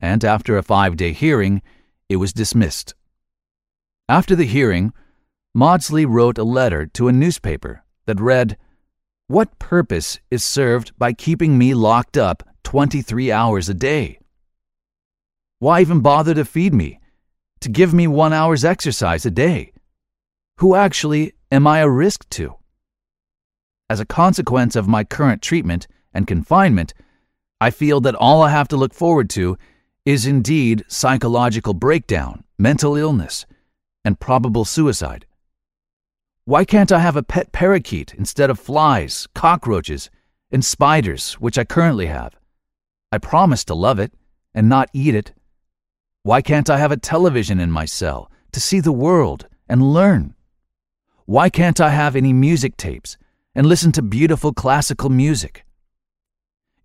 and 0.00 0.24
after 0.24 0.56
a 0.56 0.62
five 0.62 0.96
day 0.96 1.12
hearing, 1.12 1.62
it 2.08 2.16
was 2.16 2.32
dismissed. 2.32 2.94
After 4.08 4.34
the 4.34 4.46
hearing, 4.46 4.92
Maudsley 5.54 6.06
wrote 6.06 6.38
a 6.38 6.44
letter 6.44 6.86
to 6.86 7.08
a 7.08 7.12
newspaper 7.12 7.82
that 8.06 8.20
read, 8.20 8.56
What 9.26 9.58
purpose 9.58 10.18
is 10.30 10.44
served 10.44 10.92
by 10.98 11.12
keeping 11.12 11.58
me 11.58 11.74
locked 11.74 12.16
up 12.16 12.42
23 12.64 13.32
hours 13.32 13.68
a 13.68 13.74
day? 13.74 14.20
Why 15.58 15.80
even 15.80 16.00
bother 16.00 16.34
to 16.34 16.44
feed 16.44 16.72
me, 16.72 17.00
to 17.60 17.68
give 17.68 17.92
me 17.92 18.06
one 18.06 18.32
hour's 18.32 18.64
exercise 18.64 19.26
a 19.26 19.30
day? 19.30 19.72
Who 20.58 20.74
actually 20.74 21.32
am 21.50 21.66
I 21.66 21.80
a 21.80 21.88
risk 21.88 22.28
to? 22.30 22.54
As 23.90 24.00
a 24.00 24.06
consequence 24.06 24.76
of 24.76 24.86
my 24.86 25.02
current 25.02 25.42
treatment 25.42 25.86
and 26.14 26.26
confinement, 26.26 26.94
I 27.60 27.70
feel 27.70 28.00
that 28.02 28.14
all 28.14 28.42
I 28.42 28.50
have 28.50 28.68
to 28.68 28.76
look 28.76 28.94
forward 28.94 29.28
to 29.30 29.58
is 30.08 30.24
indeed 30.24 30.82
psychological 30.88 31.74
breakdown, 31.74 32.42
mental 32.56 32.96
illness, 32.96 33.44
and 34.06 34.18
probable 34.18 34.64
suicide. 34.64 35.26
Why 36.46 36.64
can't 36.64 36.90
I 36.90 37.00
have 37.00 37.14
a 37.14 37.22
pet 37.22 37.52
parakeet 37.52 38.14
instead 38.14 38.48
of 38.48 38.58
flies, 38.58 39.28
cockroaches, 39.34 40.08
and 40.50 40.64
spiders, 40.64 41.34
which 41.34 41.58
I 41.58 41.64
currently 41.64 42.06
have? 42.06 42.34
I 43.12 43.18
promise 43.18 43.66
to 43.66 43.74
love 43.74 43.98
it 43.98 44.14
and 44.54 44.66
not 44.66 44.88
eat 44.94 45.14
it. 45.14 45.34
Why 46.22 46.40
can't 46.40 46.70
I 46.70 46.78
have 46.78 46.90
a 46.90 46.96
television 46.96 47.60
in 47.60 47.70
my 47.70 47.84
cell 47.84 48.30
to 48.52 48.60
see 48.60 48.80
the 48.80 48.92
world 48.92 49.46
and 49.68 49.92
learn? 49.92 50.34
Why 51.26 51.50
can't 51.50 51.82
I 51.82 51.90
have 51.90 52.16
any 52.16 52.32
music 52.32 52.78
tapes 52.78 53.18
and 53.54 53.66
listen 53.66 53.92
to 53.92 54.00
beautiful 54.00 54.54
classical 54.54 55.10
music? 55.10 55.66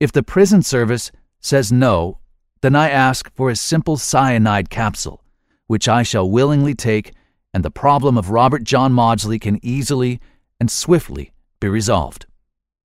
If 0.01 0.11
the 0.11 0.23
prison 0.23 0.61
service 0.61 1.09
says 1.39 1.71
no 1.71 2.17
then 2.63 2.77
I 2.77 2.89
ask 2.89 3.29
for 3.36 3.50
a 3.50 3.58
simple 3.58 3.98
cyanide 3.98 4.70
capsule, 4.70 5.22
which 5.67 5.89
I 5.89 6.01
shall 6.01 6.29
willingly 6.29 6.74
take, 6.74 7.12
and 7.53 7.62
the 7.62 7.70
problem 7.70 8.17
of 8.17 8.29
Robert 8.29 8.63
John 8.63 8.93
Maudsley 8.93 9.38
can 9.38 9.60
easily 9.62 10.22
and 10.62 10.72
swiftly 10.72 11.34
be 11.60 11.67
resolved. 11.67 12.25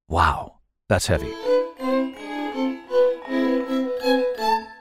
Wow, 0.09 0.55
that's 0.89 1.05
heavy. 1.05 1.31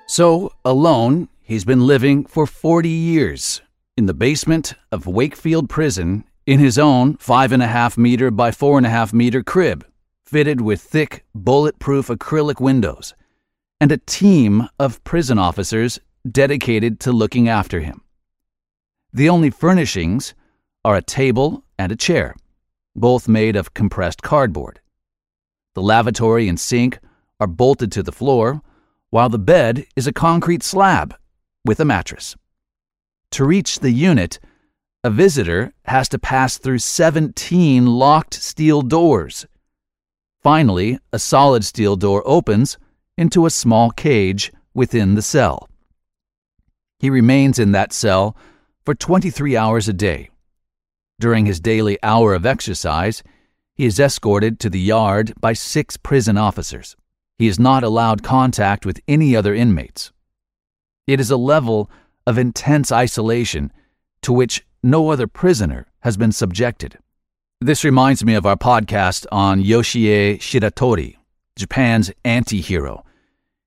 So, 0.06 0.50
alone, 0.64 1.28
he's 1.42 1.66
been 1.66 1.86
living 1.86 2.24
for 2.24 2.46
40 2.46 2.88
years 2.88 3.60
in 3.98 4.06
the 4.06 4.14
basement 4.14 4.72
of 4.90 5.06
Wakefield 5.06 5.68
Prison 5.68 6.24
in 6.46 6.58
his 6.58 6.78
own 6.78 7.18
five 7.18 7.52
and 7.52 7.62
a 7.62 7.66
half 7.66 7.98
meter 7.98 8.30
by 8.30 8.50
four 8.50 8.78
and 8.78 8.86
a 8.86 8.90
half 8.90 9.12
meter 9.12 9.42
crib, 9.42 9.84
fitted 10.24 10.62
with 10.62 10.80
thick, 10.80 11.26
bulletproof 11.34 12.06
acrylic 12.06 12.62
windows 12.62 13.12
and 13.80 13.92
a 13.92 13.98
team 13.98 14.68
of 14.78 15.02
prison 15.04 15.38
officers 15.38 16.00
dedicated 16.30 16.98
to 17.00 17.12
looking 17.12 17.48
after 17.48 17.80
him. 17.80 18.02
The 19.12 19.28
only 19.28 19.50
furnishings 19.50 20.34
are 20.84 20.96
a 20.96 21.02
table 21.02 21.64
and 21.78 21.92
a 21.92 21.96
chair, 21.96 22.34
both 22.94 23.28
made 23.28 23.56
of 23.56 23.74
compressed 23.74 24.22
cardboard. 24.22 24.80
The 25.74 25.82
lavatory 25.82 26.48
and 26.48 26.58
sink 26.58 26.98
are 27.38 27.46
bolted 27.46 27.92
to 27.92 28.02
the 28.02 28.12
floor, 28.12 28.62
while 29.10 29.28
the 29.28 29.38
bed 29.38 29.86
is 29.94 30.06
a 30.06 30.12
concrete 30.12 30.62
slab 30.62 31.14
with 31.64 31.80
a 31.80 31.84
mattress. 31.84 32.36
To 33.32 33.44
reach 33.44 33.80
the 33.80 33.90
unit, 33.90 34.38
a 35.04 35.10
visitor 35.10 35.72
has 35.84 36.08
to 36.08 36.18
pass 36.18 36.56
through 36.56 36.78
17 36.78 37.86
locked 37.86 38.34
steel 38.34 38.82
doors. 38.82 39.46
Finally, 40.42 40.98
a 41.12 41.18
solid 41.18 41.64
steel 41.64 41.96
door 41.96 42.22
opens 42.24 42.78
into 43.16 43.46
a 43.46 43.50
small 43.50 43.90
cage 43.90 44.52
within 44.74 45.14
the 45.14 45.22
cell. 45.22 45.68
He 46.98 47.10
remains 47.10 47.58
in 47.58 47.72
that 47.72 47.92
cell 47.92 48.36
for 48.84 48.94
23 48.94 49.56
hours 49.56 49.88
a 49.88 49.92
day. 49.92 50.30
During 51.18 51.46
his 51.46 51.60
daily 51.60 51.98
hour 52.02 52.34
of 52.34 52.44
exercise, 52.44 53.22
he 53.74 53.86
is 53.86 53.98
escorted 53.98 54.60
to 54.60 54.70
the 54.70 54.80
yard 54.80 55.32
by 55.40 55.52
six 55.54 55.96
prison 55.96 56.36
officers. 56.36 56.96
He 57.38 57.46
is 57.46 57.58
not 57.58 57.82
allowed 57.82 58.22
contact 58.22 58.84
with 58.84 59.00
any 59.08 59.34
other 59.34 59.54
inmates. 59.54 60.12
It 61.06 61.20
is 61.20 61.30
a 61.30 61.36
level 61.36 61.90
of 62.26 62.38
intense 62.38 62.90
isolation 62.90 63.72
to 64.22 64.32
which 64.32 64.66
no 64.82 65.10
other 65.10 65.26
prisoner 65.26 65.86
has 66.00 66.16
been 66.16 66.32
subjected. 66.32 66.98
This 67.60 67.84
reminds 67.84 68.24
me 68.24 68.34
of 68.34 68.44
our 68.44 68.56
podcast 68.56 69.26
on 69.32 69.62
Yoshie 69.62 70.38
Shiratori, 70.38 71.16
Japan's 71.56 72.10
anti 72.24 72.60
hero. 72.60 73.05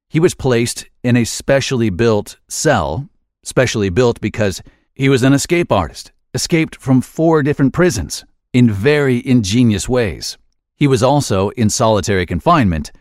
He 0.09 0.19
was 0.19 0.33
placed 0.33 0.87
in 1.03 1.15
a 1.15 1.23
specially 1.23 1.91
built 1.91 2.37
cell, 2.47 3.07
specially 3.43 3.89
built 3.89 4.19
because 4.19 4.61
he 4.95 5.07
was 5.07 5.21
an 5.21 5.33
escape 5.33 5.71
artist, 5.71 6.11
escaped 6.33 6.75
from 6.75 7.01
four 7.01 7.43
different 7.43 7.73
prisons 7.73 8.25
in 8.51 8.71
very 8.71 9.25
ingenious 9.25 9.87
ways. 9.87 10.37
He 10.75 10.87
was 10.87 11.03
also 11.03 11.49
in 11.49 11.69
solitary 11.69 12.25
confinement, 12.25 12.91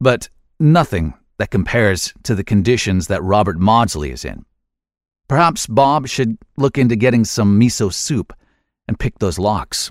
but 0.00 0.28
nothing 0.58 1.14
that 1.38 1.50
compares 1.50 2.12
to 2.24 2.34
the 2.34 2.44
conditions 2.44 3.06
that 3.06 3.22
Robert 3.22 3.58
Maudsley 3.58 4.10
is 4.10 4.24
in. 4.26 4.44
Perhaps 5.28 5.66
Bob 5.66 6.08
should 6.08 6.36
look 6.58 6.76
into 6.76 6.96
getting 6.96 7.24
some 7.24 7.58
miso 7.58 7.90
soup 7.90 8.34
and 8.86 8.98
pick 8.98 9.18
those 9.18 9.38
locks. 9.38 9.90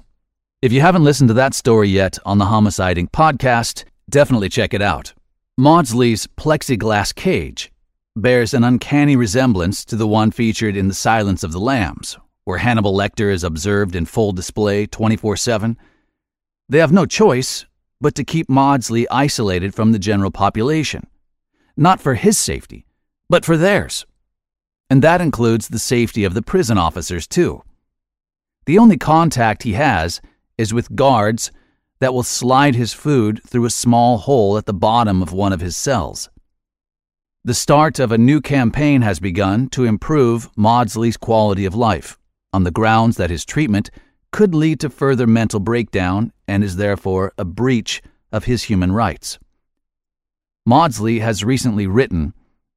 If 0.61 0.71
you 0.71 0.81
haven't 0.81 1.05
listened 1.05 1.29
to 1.29 1.33
that 1.35 1.55
story 1.55 1.89
yet 1.89 2.19
on 2.25 2.37
the 2.37 2.45
Homicide 2.45 2.97
Inc. 2.97 3.09
podcast, 3.09 3.85
definitely 4.09 4.49
check 4.49 4.73
it 4.73 4.81
out. 4.81 5.13
Maudsley's 5.59 6.25
plexiglass 6.25 7.13
cage 7.13 7.69
bears 8.15 8.53
an 8.53 8.63
uncanny 8.63 9.17
resemblance 9.17 9.83
to 9.83 9.97
the 9.97 10.07
one 10.07 10.31
featured 10.31 10.77
in 10.77 10.87
The 10.87 10.93
Silence 10.93 11.43
of 11.43 11.51
the 11.51 11.59
Lambs, 11.59 12.17
where 12.45 12.59
Hannibal 12.59 12.95
Lecter 12.95 13.29
is 13.29 13.43
observed 13.43 13.93
in 13.93 14.05
full 14.05 14.31
display 14.31 14.85
24 14.85 15.35
7. 15.35 15.77
They 16.69 16.77
have 16.77 16.93
no 16.93 17.05
choice 17.05 17.65
but 17.99 18.15
to 18.15 18.23
keep 18.23 18.47
Maudsley 18.47 19.05
isolated 19.09 19.75
from 19.75 19.91
the 19.91 19.99
general 19.99 20.31
population, 20.31 21.07
not 21.75 21.99
for 21.99 22.13
his 22.13 22.37
safety, 22.37 22.85
but 23.27 23.43
for 23.43 23.57
theirs. 23.57 24.05
And 24.89 25.01
that 25.01 25.19
includes 25.19 25.67
the 25.67 25.77
safety 25.77 26.23
of 26.23 26.35
the 26.35 26.41
prison 26.41 26.77
officers, 26.77 27.27
too. 27.27 27.63
The 28.65 28.79
only 28.79 28.95
contact 28.95 29.63
he 29.63 29.73
has 29.73 30.21
is 30.57 30.73
with 30.73 30.95
guards 30.95 31.51
that 31.99 32.13
will 32.13 32.23
slide 32.23 32.75
his 32.75 32.93
food 32.93 33.41
through 33.45 33.65
a 33.65 33.69
small 33.69 34.17
hole 34.17 34.57
at 34.57 34.65
the 34.65 34.73
bottom 34.73 35.21
of 35.21 35.33
one 35.33 35.53
of 35.53 35.61
his 35.61 35.75
cells. 35.75 36.29
The 37.43 37.53
start 37.53 37.99
of 37.99 38.11
a 38.11 38.17
new 38.17 38.41
campaign 38.41 39.01
has 39.01 39.19
begun 39.19 39.69
to 39.69 39.85
improve 39.85 40.49
Maudsley's 40.55 41.17
quality 41.17 41.65
of 41.65 41.75
life 41.75 42.17
on 42.51 42.63
the 42.63 42.71
grounds 42.71 43.17
that 43.17 43.29
his 43.29 43.45
treatment 43.45 43.89
could 44.31 44.53
lead 44.53 44.79
to 44.81 44.89
further 44.89 45.27
mental 45.27 45.59
breakdown 45.59 46.31
and 46.47 46.63
is 46.63 46.75
therefore 46.75 47.33
a 47.37 47.45
breach 47.45 48.01
of 48.31 48.45
his 48.45 48.63
human 48.63 48.91
rights. 48.91 49.39
Maudsley 50.65 51.19
has 51.19 51.43
recently 51.43 51.87
written 51.87 52.33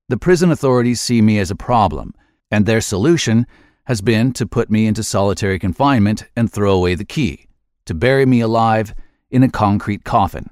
The 0.09 0.17
prison 0.17 0.51
authorities 0.51 1.01
see 1.01 1.21
me 1.21 1.39
as 1.39 1.51
a 1.51 1.57
problem, 1.57 2.15
and 2.51 2.65
their 2.65 2.81
solution 2.81 3.47
has 3.85 4.01
been 4.01 4.33
to 4.33 4.47
put 4.47 4.71
me 4.71 4.87
into 4.87 5.03
solitary 5.03 5.59
confinement 5.59 6.25
and 6.37 6.51
throw 6.51 6.73
away 6.73 6.95
the 6.95 7.05
key 7.05 7.49
to 7.85 7.95
bury 7.95 8.25
me 8.25 8.41
alive 8.41 8.95
in 9.33 9.43
a 9.43 9.51
concrete 9.51 10.05
coffin. 10.05 10.51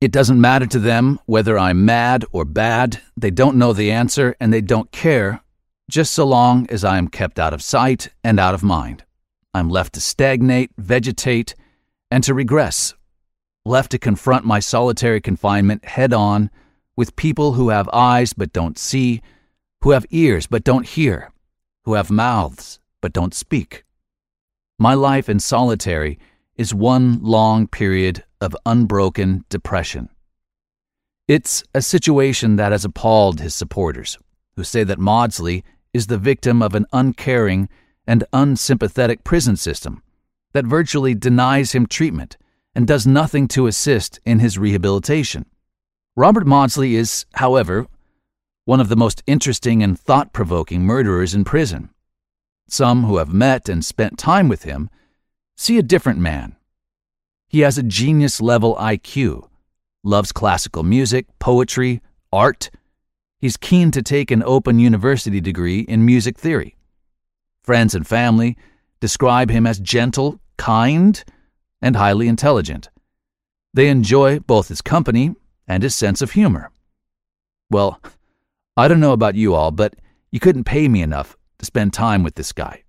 It 0.00 0.12
doesn't 0.12 0.40
matter 0.40 0.66
to 0.66 0.78
them 0.78 1.18
whether 1.26 1.58
I'm 1.58 1.84
mad 1.84 2.24
or 2.30 2.44
bad, 2.44 3.00
they 3.16 3.32
don't 3.32 3.56
know 3.56 3.72
the 3.72 3.90
answer 3.90 4.36
and 4.38 4.52
they 4.52 4.60
don't 4.60 4.92
care, 4.92 5.40
just 5.90 6.12
so 6.12 6.24
long 6.24 6.68
as 6.70 6.84
I 6.84 6.98
am 6.98 7.08
kept 7.08 7.40
out 7.40 7.52
of 7.52 7.62
sight 7.62 8.10
and 8.22 8.38
out 8.38 8.54
of 8.54 8.62
mind. 8.62 9.02
I'm 9.52 9.68
left 9.68 9.94
to 9.94 10.00
stagnate, 10.00 10.70
vegetate, 10.78 11.56
and 12.12 12.22
to 12.24 12.34
regress, 12.34 12.94
left 13.64 13.90
to 13.90 13.98
confront 13.98 14.44
my 14.44 14.60
solitary 14.60 15.20
confinement 15.20 15.84
head 15.84 16.12
on 16.12 16.50
with 16.94 17.16
people 17.16 17.54
who 17.54 17.70
have 17.70 17.88
eyes 17.88 18.32
but 18.32 18.52
don't 18.52 18.78
see, 18.78 19.20
who 19.82 19.90
have 19.90 20.06
ears 20.10 20.46
but 20.46 20.62
don't 20.62 20.86
hear, 20.86 21.32
who 21.84 21.94
have 21.94 22.10
mouths 22.10 22.78
but 23.00 23.12
don't 23.12 23.34
speak. 23.34 23.84
My 24.78 24.94
life 24.94 25.28
in 25.28 25.40
solitary 25.40 26.20
is 26.58 26.74
one 26.74 27.22
long 27.22 27.68
period 27.68 28.24
of 28.40 28.56
unbroken 28.66 29.44
depression. 29.48 30.10
It's 31.28 31.62
a 31.72 31.80
situation 31.80 32.56
that 32.56 32.72
has 32.72 32.84
appalled 32.84 33.40
his 33.40 33.54
supporters, 33.54 34.18
who 34.56 34.64
say 34.64 34.82
that 34.84 34.98
Maudsley 34.98 35.64
is 35.94 36.08
the 36.08 36.18
victim 36.18 36.60
of 36.60 36.74
an 36.74 36.86
uncaring 36.92 37.68
and 38.06 38.24
unsympathetic 38.32 39.22
prison 39.24 39.56
system 39.56 40.02
that 40.52 40.64
virtually 40.64 41.14
denies 41.14 41.72
him 41.72 41.86
treatment 41.86 42.36
and 42.74 42.86
does 42.86 43.06
nothing 43.06 43.46
to 43.48 43.66
assist 43.66 44.18
in 44.24 44.38
his 44.38 44.58
rehabilitation. 44.58 45.46
Robert 46.16 46.46
Maudsley 46.46 46.96
is, 46.96 47.26
however, 47.34 47.86
one 48.64 48.80
of 48.80 48.88
the 48.88 48.96
most 48.96 49.22
interesting 49.26 49.82
and 49.82 49.98
thought 49.98 50.32
provoking 50.32 50.82
murderers 50.82 51.34
in 51.34 51.44
prison. 51.44 51.90
Some 52.68 53.04
who 53.04 53.18
have 53.18 53.32
met 53.32 53.68
and 53.68 53.84
spent 53.84 54.18
time 54.18 54.48
with 54.48 54.64
him 54.64 54.90
See 55.60 55.76
a 55.76 55.82
different 55.82 56.20
man. 56.20 56.54
He 57.48 57.60
has 57.60 57.76
a 57.76 57.82
genius 57.82 58.40
level 58.40 58.76
IQ, 58.76 59.48
loves 60.04 60.30
classical 60.30 60.84
music, 60.84 61.26
poetry, 61.40 62.00
art. 62.32 62.70
He's 63.40 63.56
keen 63.56 63.90
to 63.90 64.00
take 64.00 64.30
an 64.30 64.44
open 64.44 64.78
university 64.78 65.40
degree 65.40 65.80
in 65.80 66.06
music 66.06 66.38
theory. 66.38 66.76
Friends 67.64 67.96
and 67.96 68.06
family 68.06 68.56
describe 69.00 69.50
him 69.50 69.66
as 69.66 69.80
gentle, 69.80 70.38
kind, 70.58 71.24
and 71.82 71.96
highly 71.96 72.28
intelligent. 72.28 72.88
They 73.74 73.88
enjoy 73.88 74.38
both 74.38 74.68
his 74.68 74.80
company 74.80 75.34
and 75.66 75.82
his 75.82 75.94
sense 75.96 76.22
of 76.22 76.30
humor. 76.30 76.70
Well, 77.68 78.00
I 78.76 78.86
don't 78.86 79.00
know 79.00 79.12
about 79.12 79.34
you 79.34 79.56
all, 79.56 79.72
but 79.72 79.96
you 80.30 80.38
couldn't 80.38 80.64
pay 80.64 80.86
me 80.86 81.02
enough 81.02 81.36
to 81.58 81.66
spend 81.66 81.92
time 81.92 82.22
with 82.22 82.36
this 82.36 82.52
guy. 82.52 82.84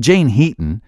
Jane 0.00 0.30
Heaton 0.30 0.82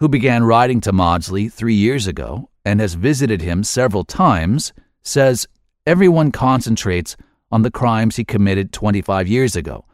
who 0.00 0.08
began 0.08 0.44
writing 0.44 0.80
to 0.82 0.92
Maudsley 0.92 1.48
three 1.48 1.74
years 1.74 2.06
ago 2.06 2.50
and 2.64 2.80
has 2.80 2.94
visited 2.94 3.42
him 3.42 3.64
several 3.64 4.04
times, 4.04 4.72
says 5.02 5.48
everyone 5.86 6.30
concentrates 6.30 7.16
on 7.50 7.62
the 7.62 7.70
crimes 7.70 8.16
he 8.16 8.24
committed 8.24 8.72
25 8.72 9.26
years 9.26 9.56
ago. 9.56 9.84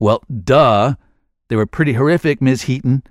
Well, 0.00 0.22
duh. 0.44 0.94
They 1.48 1.56
were 1.56 1.66
pretty 1.66 1.92
horrific, 1.92 2.40
Ms. 2.40 2.62
Heaton. 2.62 3.02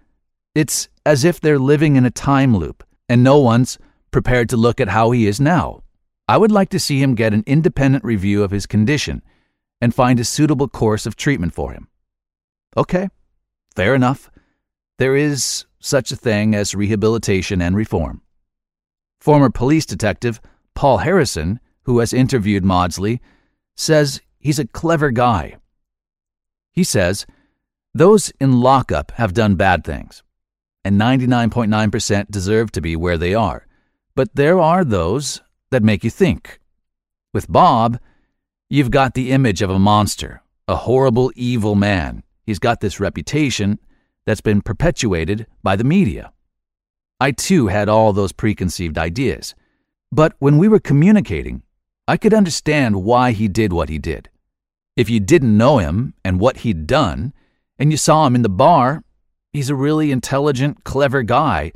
It's 0.56 0.90
as 1.06 1.24
if 1.24 1.40
they're 1.40 1.60
living 1.60 1.96
in 1.96 2.06
a 2.06 2.12
time 2.12 2.58
loop, 2.58 2.84
and 3.08 3.24
no 3.24 3.38
one's 3.38 3.78
prepared 4.10 4.50
to 4.50 4.58
look 4.58 4.82
at 4.82 4.90
how 4.90 5.12
he 5.12 5.28
is 5.28 5.40
now. 5.40 5.84
I 6.28 6.38
would 6.38 6.52
like 6.52 6.70
to 6.70 6.80
see 6.80 7.02
him 7.02 7.16
get 7.16 7.34
an 7.34 7.44
independent 7.46 8.04
review 8.04 8.44
of 8.44 8.52
his 8.52 8.66
condition 8.66 9.22
and 9.80 9.94
find 9.94 10.20
a 10.20 10.26
suitable 10.26 10.68
course 10.68 11.06
of 11.06 11.16
treatment 11.16 11.54
for 11.54 11.72
him. 11.74 11.88
Okay, 12.76 13.10
fair 13.76 13.94
enough. 13.94 14.32
There 14.98 15.16
is 15.16 15.66
such 15.82 16.12
a 16.12 16.16
thing 16.16 16.56
as 16.56 16.74
rehabilitation 16.74 17.62
and 17.62 17.76
reform. 17.76 18.22
Former 19.20 19.50
police 19.50 19.86
detective 19.86 20.40
Paul 20.76 21.00
Harrison, 21.00 21.60
who 21.84 22.00
has 22.00 22.14
interviewed 22.14 22.64
Maudsley, 22.64 23.22
says 23.76 24.22
he's 24.40 24.60
a 24.60 24.68
clever 24.68 25.12
guy. 25.12 25.58
He 26.72 26.84
says, 26.84 27.26
Those 27.94 28.32
in 28.40 28.62
lockup 28.62 29.12
have 29.12 29.34
done 29.34 29.56
bad 29.56 29.84
things, 29.84 30.24
and 30.86 31.00
99.9% 31.00 32.32
deserve 32.32 32.72
to 32.72 32.82
be 32.82 32.96
where 32.96 33.18
they 33.18 33.34
are. 33.34 33.68
But 34.16 34.36
there 34.36 34.60
are 34.60 34.84
those 34.84 35.42
that 35.72 35.84
make 35.84 36.04
you 36.04 36.10
think. 36.10 36.60
With 37.34 37.52
Bob, 37.52 38.00
you've 38.70 38.92
got 38.92 39.14
the 39.14 39.32
image 39.32 39.62
of 39.62 39.70
a 39.70 39.80
monster, 39.80 40.42
a 40.68 40.76
horrible, 40.76 41.32
evil 41.36 41.76
man. 41.76 42.24
He's 42.46 42.60
got 42.60 42.82
this 42.82 43.00
reputation 43.00 43.80
that's 44.26 44.42
been 44.42 44.62
perpetuated 44.62 45.48
by 45.64 45.76
the 45.76 45.84
media. 45.84 46.32
I 47.20 47.32
too 47.32 47.68
had 47.68 47.90
all 47.90 48.14
those 48.14 48.32
preconceived 48.32 48.98
ideas. 48.98 49.56
But 50.12 50.34
when 50.40 50.58
we 50.58 50.68
were 50.68 50.80
communicating, 50.80 51.64
I 52.08 52.18
could 52.18 52.34
understand 52.34 53.04
why 53.04 53.32
he 53.32 53.48
did 53.48 53.72
what 53.72 53.90
he 53.90 54.00
did. 54.00 54.30
If 54.98 55.10
you 55.10 55.20
didn't 55.20 55.58
know 55.58 55.78
him 55.78 56.14
and 56.26 56.40
what 56.40 56.58
he'd 56.58 56.88
done, 56.88 57.34
and 57.80 57.92
you 57.92 57.98
saw 57.98 58.28
him 58.28 58.36
in 58.36 58.42
the 58.42 58.50
bar, 58.50 59.04
he's 59.54 59.70
a 59.70 59.76
really 59.76 60.12
intelligent, 60.12 60.84
clever 60.84 61.24
guy 61.24 61.72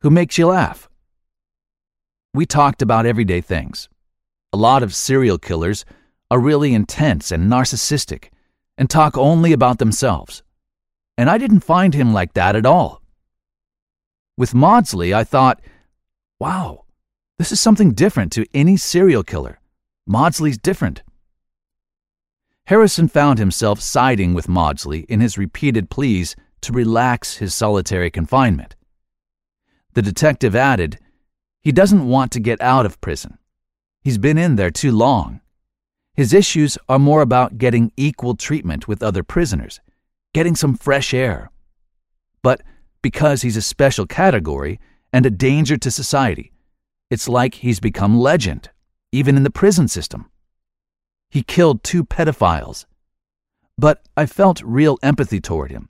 who 0.00 0.10
makes 0.10 0.38
you 0.38 0.46
laugh. 0.46 0.88
We 2.34 2.46
talked 2.46 2.82
about 2.82 3.06
everyday 3.06 3.40
things. 3.40 3.88
A 4.52 4.56
lot 4.56 4.82
of 4.82 4.94
serial 4.94 5.38
killers 5.38 5.84
are 6.30 6.38
really 6.38 6.74
intense 6.74 7.32
and 7.32 7.50
narcissistic 7.50 8.30
and 8.78 8.88
talk 8.88 9.18
only 9.18 9.52
about 9.52 9.78
themselves 9.78 10.42
and 11.16 11.28
I 11.28 11.38
didn't 11.38 11.60
find 11.60 11.94
him 11.94 12.12
like 12.12 12.34
that 12.34 12.56
at 12.56 12.66
all. 12.66 13.02
With 14.36 14.54
Maudsley, 14.54 15.12
I 15.12 15.24
thought, 15.24 15.60
wow, 16.40 16.84
this 17.38 17.52
is 17.52 17.60
something 17.60 17.92
different 17.92 18.32
to 18.32 18.46
any 18.54 18.76
serial 18.76 19.22
killer. 19.22 19.60
Maudsley's 20.06 20.58
different. 20.58 21.02
Harrison 22.66 23.08
found 23.08 23.38
himself 23.38 23.80
siding 23.80 24.34
with 24.34 24.48
Maudsley 24.48 25.00
in 25.08 25.20
his 25.20 25.36
repeated 25.36 25.90
pleas 25.90 26.34
to 26.62 26.72
relax 26.72 27.36
his 27.36 27.54
solitary 27.54 28.10
confinement. 28.10 28.76
The 29.94 30.02
detective 30.02 30.56
added, 30.56 30.98
he 31.60 31.72
doesn't 31.72 32.08
want 32.08 32.32
to 32.32 32.40
get 32.40 32.60
out 32.60 32.86
of 32.86 33.00
prison. 33.00 33.38
He's 34.00 34.18
been 34.18 34.38
in 34.38 34.56
there 34.56 34.70
too 34.70 34.92
long. 34.92 35.40
His 36.14 36.32
issues 36.32 36.78
are 36.88 36.98
more 36.98 37.22
about 37.22 37.58
getting 37.58 37.92
equal 37.96 38.34
treatment 38.34 38.88
with 38.88 39.02
other 39.02 39.22
prisoners 39.22 39.80
getting 40.34 40.54
some 40.54 40.74
fresh 40.74 41.12
air. 41.12 41.50
But 42.42 42.62
because 43.02 43.42
he's 43.42 43.56
a 43.56 43.62
special 43.62 44.06
category 44.06 44.80
and 45.12 45.26
a 45.26 45.30
danger 45.30 45.76
to 45.76 45.90
society. 45.90 46.52
It's 47.10 47.28
like 47.28 47.56
he's 47.56 47.80
become 47.80 48.18
legend, 48.18 48.70
even 49.10 49.36
in 49.36 49.42
the 49.42 49.50
prison 49.50 49.88
system. 49.88 50.30
He 51.30 51.42
killed 51.42 51.82
two 51.82 52.04
pedophiles. 52.04 52.86
But 53.76 54.02
I 54.16 54.26
felt 54.26 54.62
real 54.62 54.98
empathy 55.02 55.40
toward 55.40 55.70
him. 55.70 55.88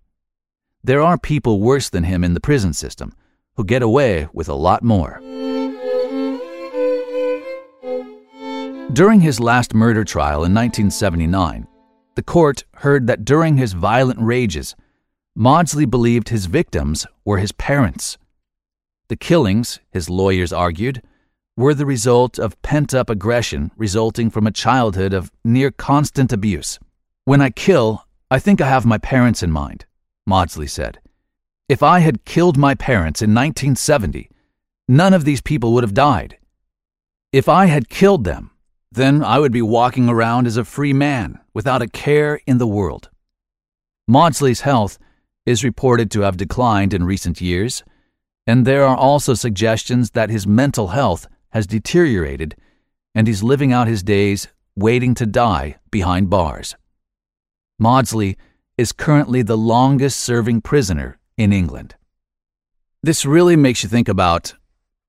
There 0.83 1.02
are 1.02 1.18
people 1.18 1.61
worse 1.61 1.88
than 1.88 2.05
him 2.05 2.24
in 2.24 2.35
the 2.35 2.40
prison 2.40 2.72
system 2.72 3.12
who 3.57 3.64
get 3.64 3.83
away 3.83 4.28
with 4.33 4.48
a 4.48 4.55
lot 4.55 4.83
more. 4.83 5.20
During 8.92 9.20
his 9.20 9.40
last 9.40 9.74
murder 9.74 10.05
trial 10.05 10.44
in 10.44 10.55
1979, 10.55 11.66
the 12.14 12.22
court 12.22 12.64
heard 12.77 13.07
that 13.07 13.25
during 13.25 13.57
his 13.57 13.72
violent 13.72 14.20
rages, 14.20 14.75
Maudsley 15.35 15.87
believed 15.87 16.29
his 16.29 16.46
victims 16.46 17.07
were 17.25 17.38
his 17.38 17.53
parents. 17.53 18.18
The 19.09 19.16
killings, 19.16 19.81
his 19.90 20.11
lawyers 20.11 20.53
argued, 20.53 21.03
were 21.57 21.75
the 21.75 21.87
result 21.87 22.38
of 22.38 22.61
pent 22.62 22.94
up 22.94 23.11
aggression 23.11 23.70
resulting 23.77 24.31
from 24.31 24.46
a 24.46 24.51
childhood 24.51 25.12
of 25.12 25.31
near 25.44 25.70
constant 25.70 26.33
abuse. 26.33 26.79
When 27.25 27.40
I 27.40 27.51
kill, 27.51 28.07
I 28.31 28.38
think 28.38 28.61
I 28.61 28.68
have 28.68 28.87
my 28.87 28.98
parents 28.98 29.42
in 29.42 29.51
mind, 29.51 29.85
Maudsley 30.27 30.66
said. 30.66 30.98
If 31.68 31.83
I 31.83 32.01
had 32.01 32.25
killed 32.25 32.57
my 32.57 32.75
parents 32.75 33.22
in 33.22 33.35
1970, 33.35 34.31
none 34.88 35.14
of 35.14 35.25
these 35.25 35.40
people 35.40 35.72
would 35.72 35.85
have 35.85 35.94
died. 35.94 36.38
If 37.33 37.48
I 37.48 37.66
had 37.66 37.88
killed 37.88 38.25
them, 38.25 38.51
then 38.94 39.24
I 39.24 39.38
would 39.38 39.52
be 39.52 39.62
walking 39.62 40.09
around 40.09 40.46
as 40.46 40.57
a 40.57 40.64
free 40.64 40.92
man 40.92 41.38
without 41.55 41.81
a 41.81 41.88
care 41.88 42.40
in 42.46 42.59
the 42.59 42.66
world. 42.66 43.09
Maudsley's 44.07 44.61
health 44.62 44.98
is 45.46 45.64
reported 45.64 46.11
to 46.11 46.20
have 46.20 46.37
declined 46.37 46.92
in 46.92 47.05
recent 47.05 47.40
years, 47.40 47.83
and 48.46 48.66
there 48.66 48.85
are 48.85 48.96
also 48.96 49.35
suggestions 49.35 50.11
that 50.11 50.31
his 50.31 50.46
mental 50.46 50.88
health 50.88 51.26
has 51.50 51.66
deteriorated 51.66 52.55
and 53.14 53.26
he's 53.26 53.42
living 53.42 53.72
out 53.72 53.88
his 53.88 54.02
days 54.02 54.48
waiting 54.76 55.14
to 55.14 55.26
die 55.26 55.76
behind 55.90 56.31
bars. 56.31 56.74
Maudsley 57.78 58.37
is 58.78 58.92
currently 58.92 59.42
the 59.42 59.57
longest 59.57 60.20
serving 60.20 60.61
prisoner 60.61 61.18
in 61.37 61.52
England. 61.52 61.94
This 63.02 63.24
really 63.24 63.57
makes 63.57 63.83
you 63.83 63.88
think 63.88 64.09
about 64.09 64.55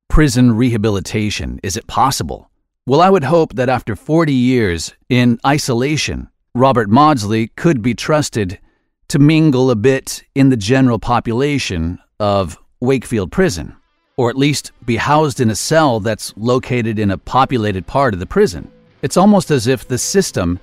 prison 0.09 0.55
rehabilitation. 0.55 1.59
Is 1.63 1.77
it 1.77 1.87
possible? 1.87 2.49
Well, 2.85 2.99
I 2.99 3.09
would 3.09 3.23
hope 3.23 3.53
that 3.53 3.69
after 3.69 3.95
40 3.95 4.33
years 4.33 4.93
in 5.07 5.39
isolation, 5.47 6.27
Robert 6.53 6.89
Maudsley 6.89 7.47
could 7.47 7.81
be 7.81 7.93
trusted 7.93 8.59
to 9.07 9.19
mingle 9.19 9.71
a 9.71 9.75
bit 9.77 10.21
in 10.35 10.49
the 10.49 10.57
general 10.57 10.99
population 10.99 11.99
of 12.19 12.57
Wakefield 12.81 13.31
Prison, 13.31 13.73
or 14.17 14.29
at 14.29 14.35
least 14.35 14.73
be 14.85 14.97
housed 14.97 15.39
in 15.39 15.49
a 15.49 15.55
cell 15.55 16.01
that's 16.01 16.33
located 16.35 16.99
in 16.99 17.09
a 17.09 17.17
populated 17.17 17.87
part 17.87 18.13
of 18.13 18.19
the 18.19 18.25
prison. 18.25 18.69
It's 19.01 19.15
almost 19.15 19.49
as 19.49 19.65
if 19.65 19.87
the 19.87 19.97
system 19.97 20.59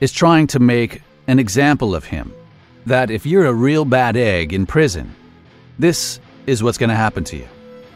is 0.00 0.12
trying 0.12 0.46
to 0.48 0.60
make 0.60 1.02
an 1.26 1.40
example 1.40 1.92
of 1.96 2.04
him. 2.04 2.32
That 2.86 3.10
if 3.10 3.26
you're 3.26 3.46
a 3.46 3.52
real 3.52 3.84
bad 3.84 4.16
egg 4.16 4.52
in 4.52 4.64
prison, 4.64 5.12
this 5.80 6.20
is 6.46 6.62
what's 6.62 6.78
going 6.78 6.90
to 6.90 6.94
happen 6.94 7.24
to 7.24 7.36
you. 7.36 7.48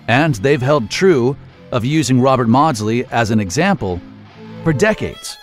And 0.08 0.34
they've 0.34 0.60
held 0.60 0.90
true 0.90 1.36
of 1.72 1.84
using 1.84 2.20
Robert 2.20 2.48
Maudsley 2.48 3.04
as 3.06 3.30
an 3.30 3.40
example 3.40 4.00
for 4.64 4.72
decades. 4.72 5.36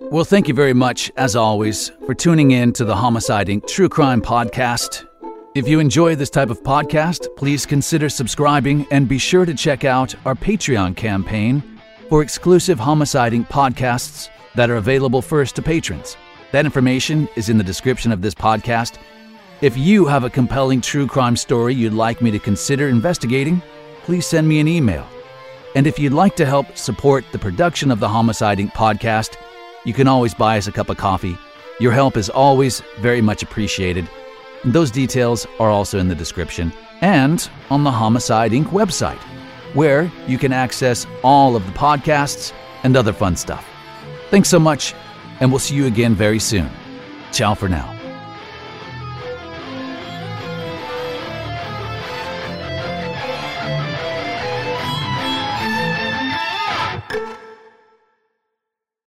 Well, 0.00 0.24
thank 0.24 0.48
you 0.48 0.54
very 0.54 0.74
much, 0.74 1.10
as 1.16 1.34
always, 1.34 1.90
for 2.06 2.14
tuning 2.14 2.52
in 2.52 2.72
to 2.74 2.84
the 2.84 2.94
Homicide 2.94 3.48
Inc. 3.48 3.66
True 3.66 3.88
Crime 3.88 4.20
Podcast. 4.20 5.06
If 5.54 5.66
you 5.66 5.80
enjoy 5.80 6.14
this 6.14 6.30
type 6.30 6.50
of 6.50 6.62
podcast, 6.62 7.34
please 7.36 7.64
consider 7.64 8.08
subscribing 8.08 8.86
and 8.90 9.08
be 9.08 9.18
sure 9.18 9.44
to 9.44 9.54
check 9.54 9.84
out 9.84 10.14
our 10.26 10.34
Patreon 10.34 10.96
campaign 10.96 11.62
for 12.08 12.22
exclusive 12.22 12.78
Homicide 12.78 13.32
Inc. 13.32 13.48
podcasts 13.48 14.28
that 14.54 14.70
are 14.70 14.76
available 14.76 15.22
first 15.22 15.56
to 15.56 15.62
patrons. 15.62 16.16
That 16.52 16.64
information 16.64 17.28
is 17.34 17.48
in 17.48 17.58
the 17.58 17.64
description 17.64 18.12
of 18.12 18.22
this 18.22 18.34
podcast. 18.34 18.98
If 19.60 19.76
you 19.76 20.06
have 20.06 20.24
a 20.24 20.30
compelling 20.30 20.80
true 20.80 21.06
crime 21.06 21.36
story 21.36 21.74
you'd 21.74 21.92
like 21.92 22.20
me 22.20 22.30
to 22.30 22.38
consider 22.38 22.88
investigating, 22.88 23.62
please 24.04 24.26
send 24.26 24.46
me 24.46 24.60
an 24.60 24.68
email 24.68 25.06
and 25.74 25.86
if 25.86 25.98
you'd 25.98 26.12
like 26.12 26.36
to 26.36 26.46
help 26.46 26.76
support 26.76 27.24
the 27.32 27.38
production 27.38 27.90
of 27.90 28.00
the 28.00 28.08
Homicide 28.08 28.58
Inc. 28.58 28.72
podcast, 28.72 29.36
you 29.84 29.92
can 29.92 30.08
always 30.08 30.34
buy 30.34 30.56
us 30.56 30.66
a 30.66 30.72
cup 30.72 30.88
of 30.88 30.96
coffee. 30.96 31.36
Your 31.80 31.92
help 31.92 32.16
is 32.16 32.30
always 32.30 32.80
very 33.00 33.20
much 33.20 33.42
appreciated. 33.42 34.08
And 34.62 34.72
those 34.72 34.90
details 34.90 35.46
are 35.58 35.70
also 35.70 35.98
in 35.98 36.08
the 36.08 36.14
description 36.14 36.72
and 37.00 37.48
on 37.70 37.84
the 37.84 37.90
Homicide 37.90 38.52
Inc. 38.52 38.66
website, 38.66 39.20
where 39.74 40.10
you 40.26 40.38
can 40.38 40.52
access 40.52 41.06
all 41.22 41.56
of 41.56 41.66
the 41.66 41.72
podcasts 41.72 42.52
and 42.82 42.96
other 42.96 43.12
fun 43.12 43.36
stuff. 43.36 43.68
Thanks 44.30 44.48
so 44.48 44.58
much, 44.58 44.94
and 45.40 45.50
we'll 45.50 45.58
see 45.58 45.74
you 45.74 45.86
again 45.86 46.14
very 46.14 46.38
soon. 46.38 46.70
Ciao 47.32 47.54
for 47.54 47.68
now. 47.68 47.93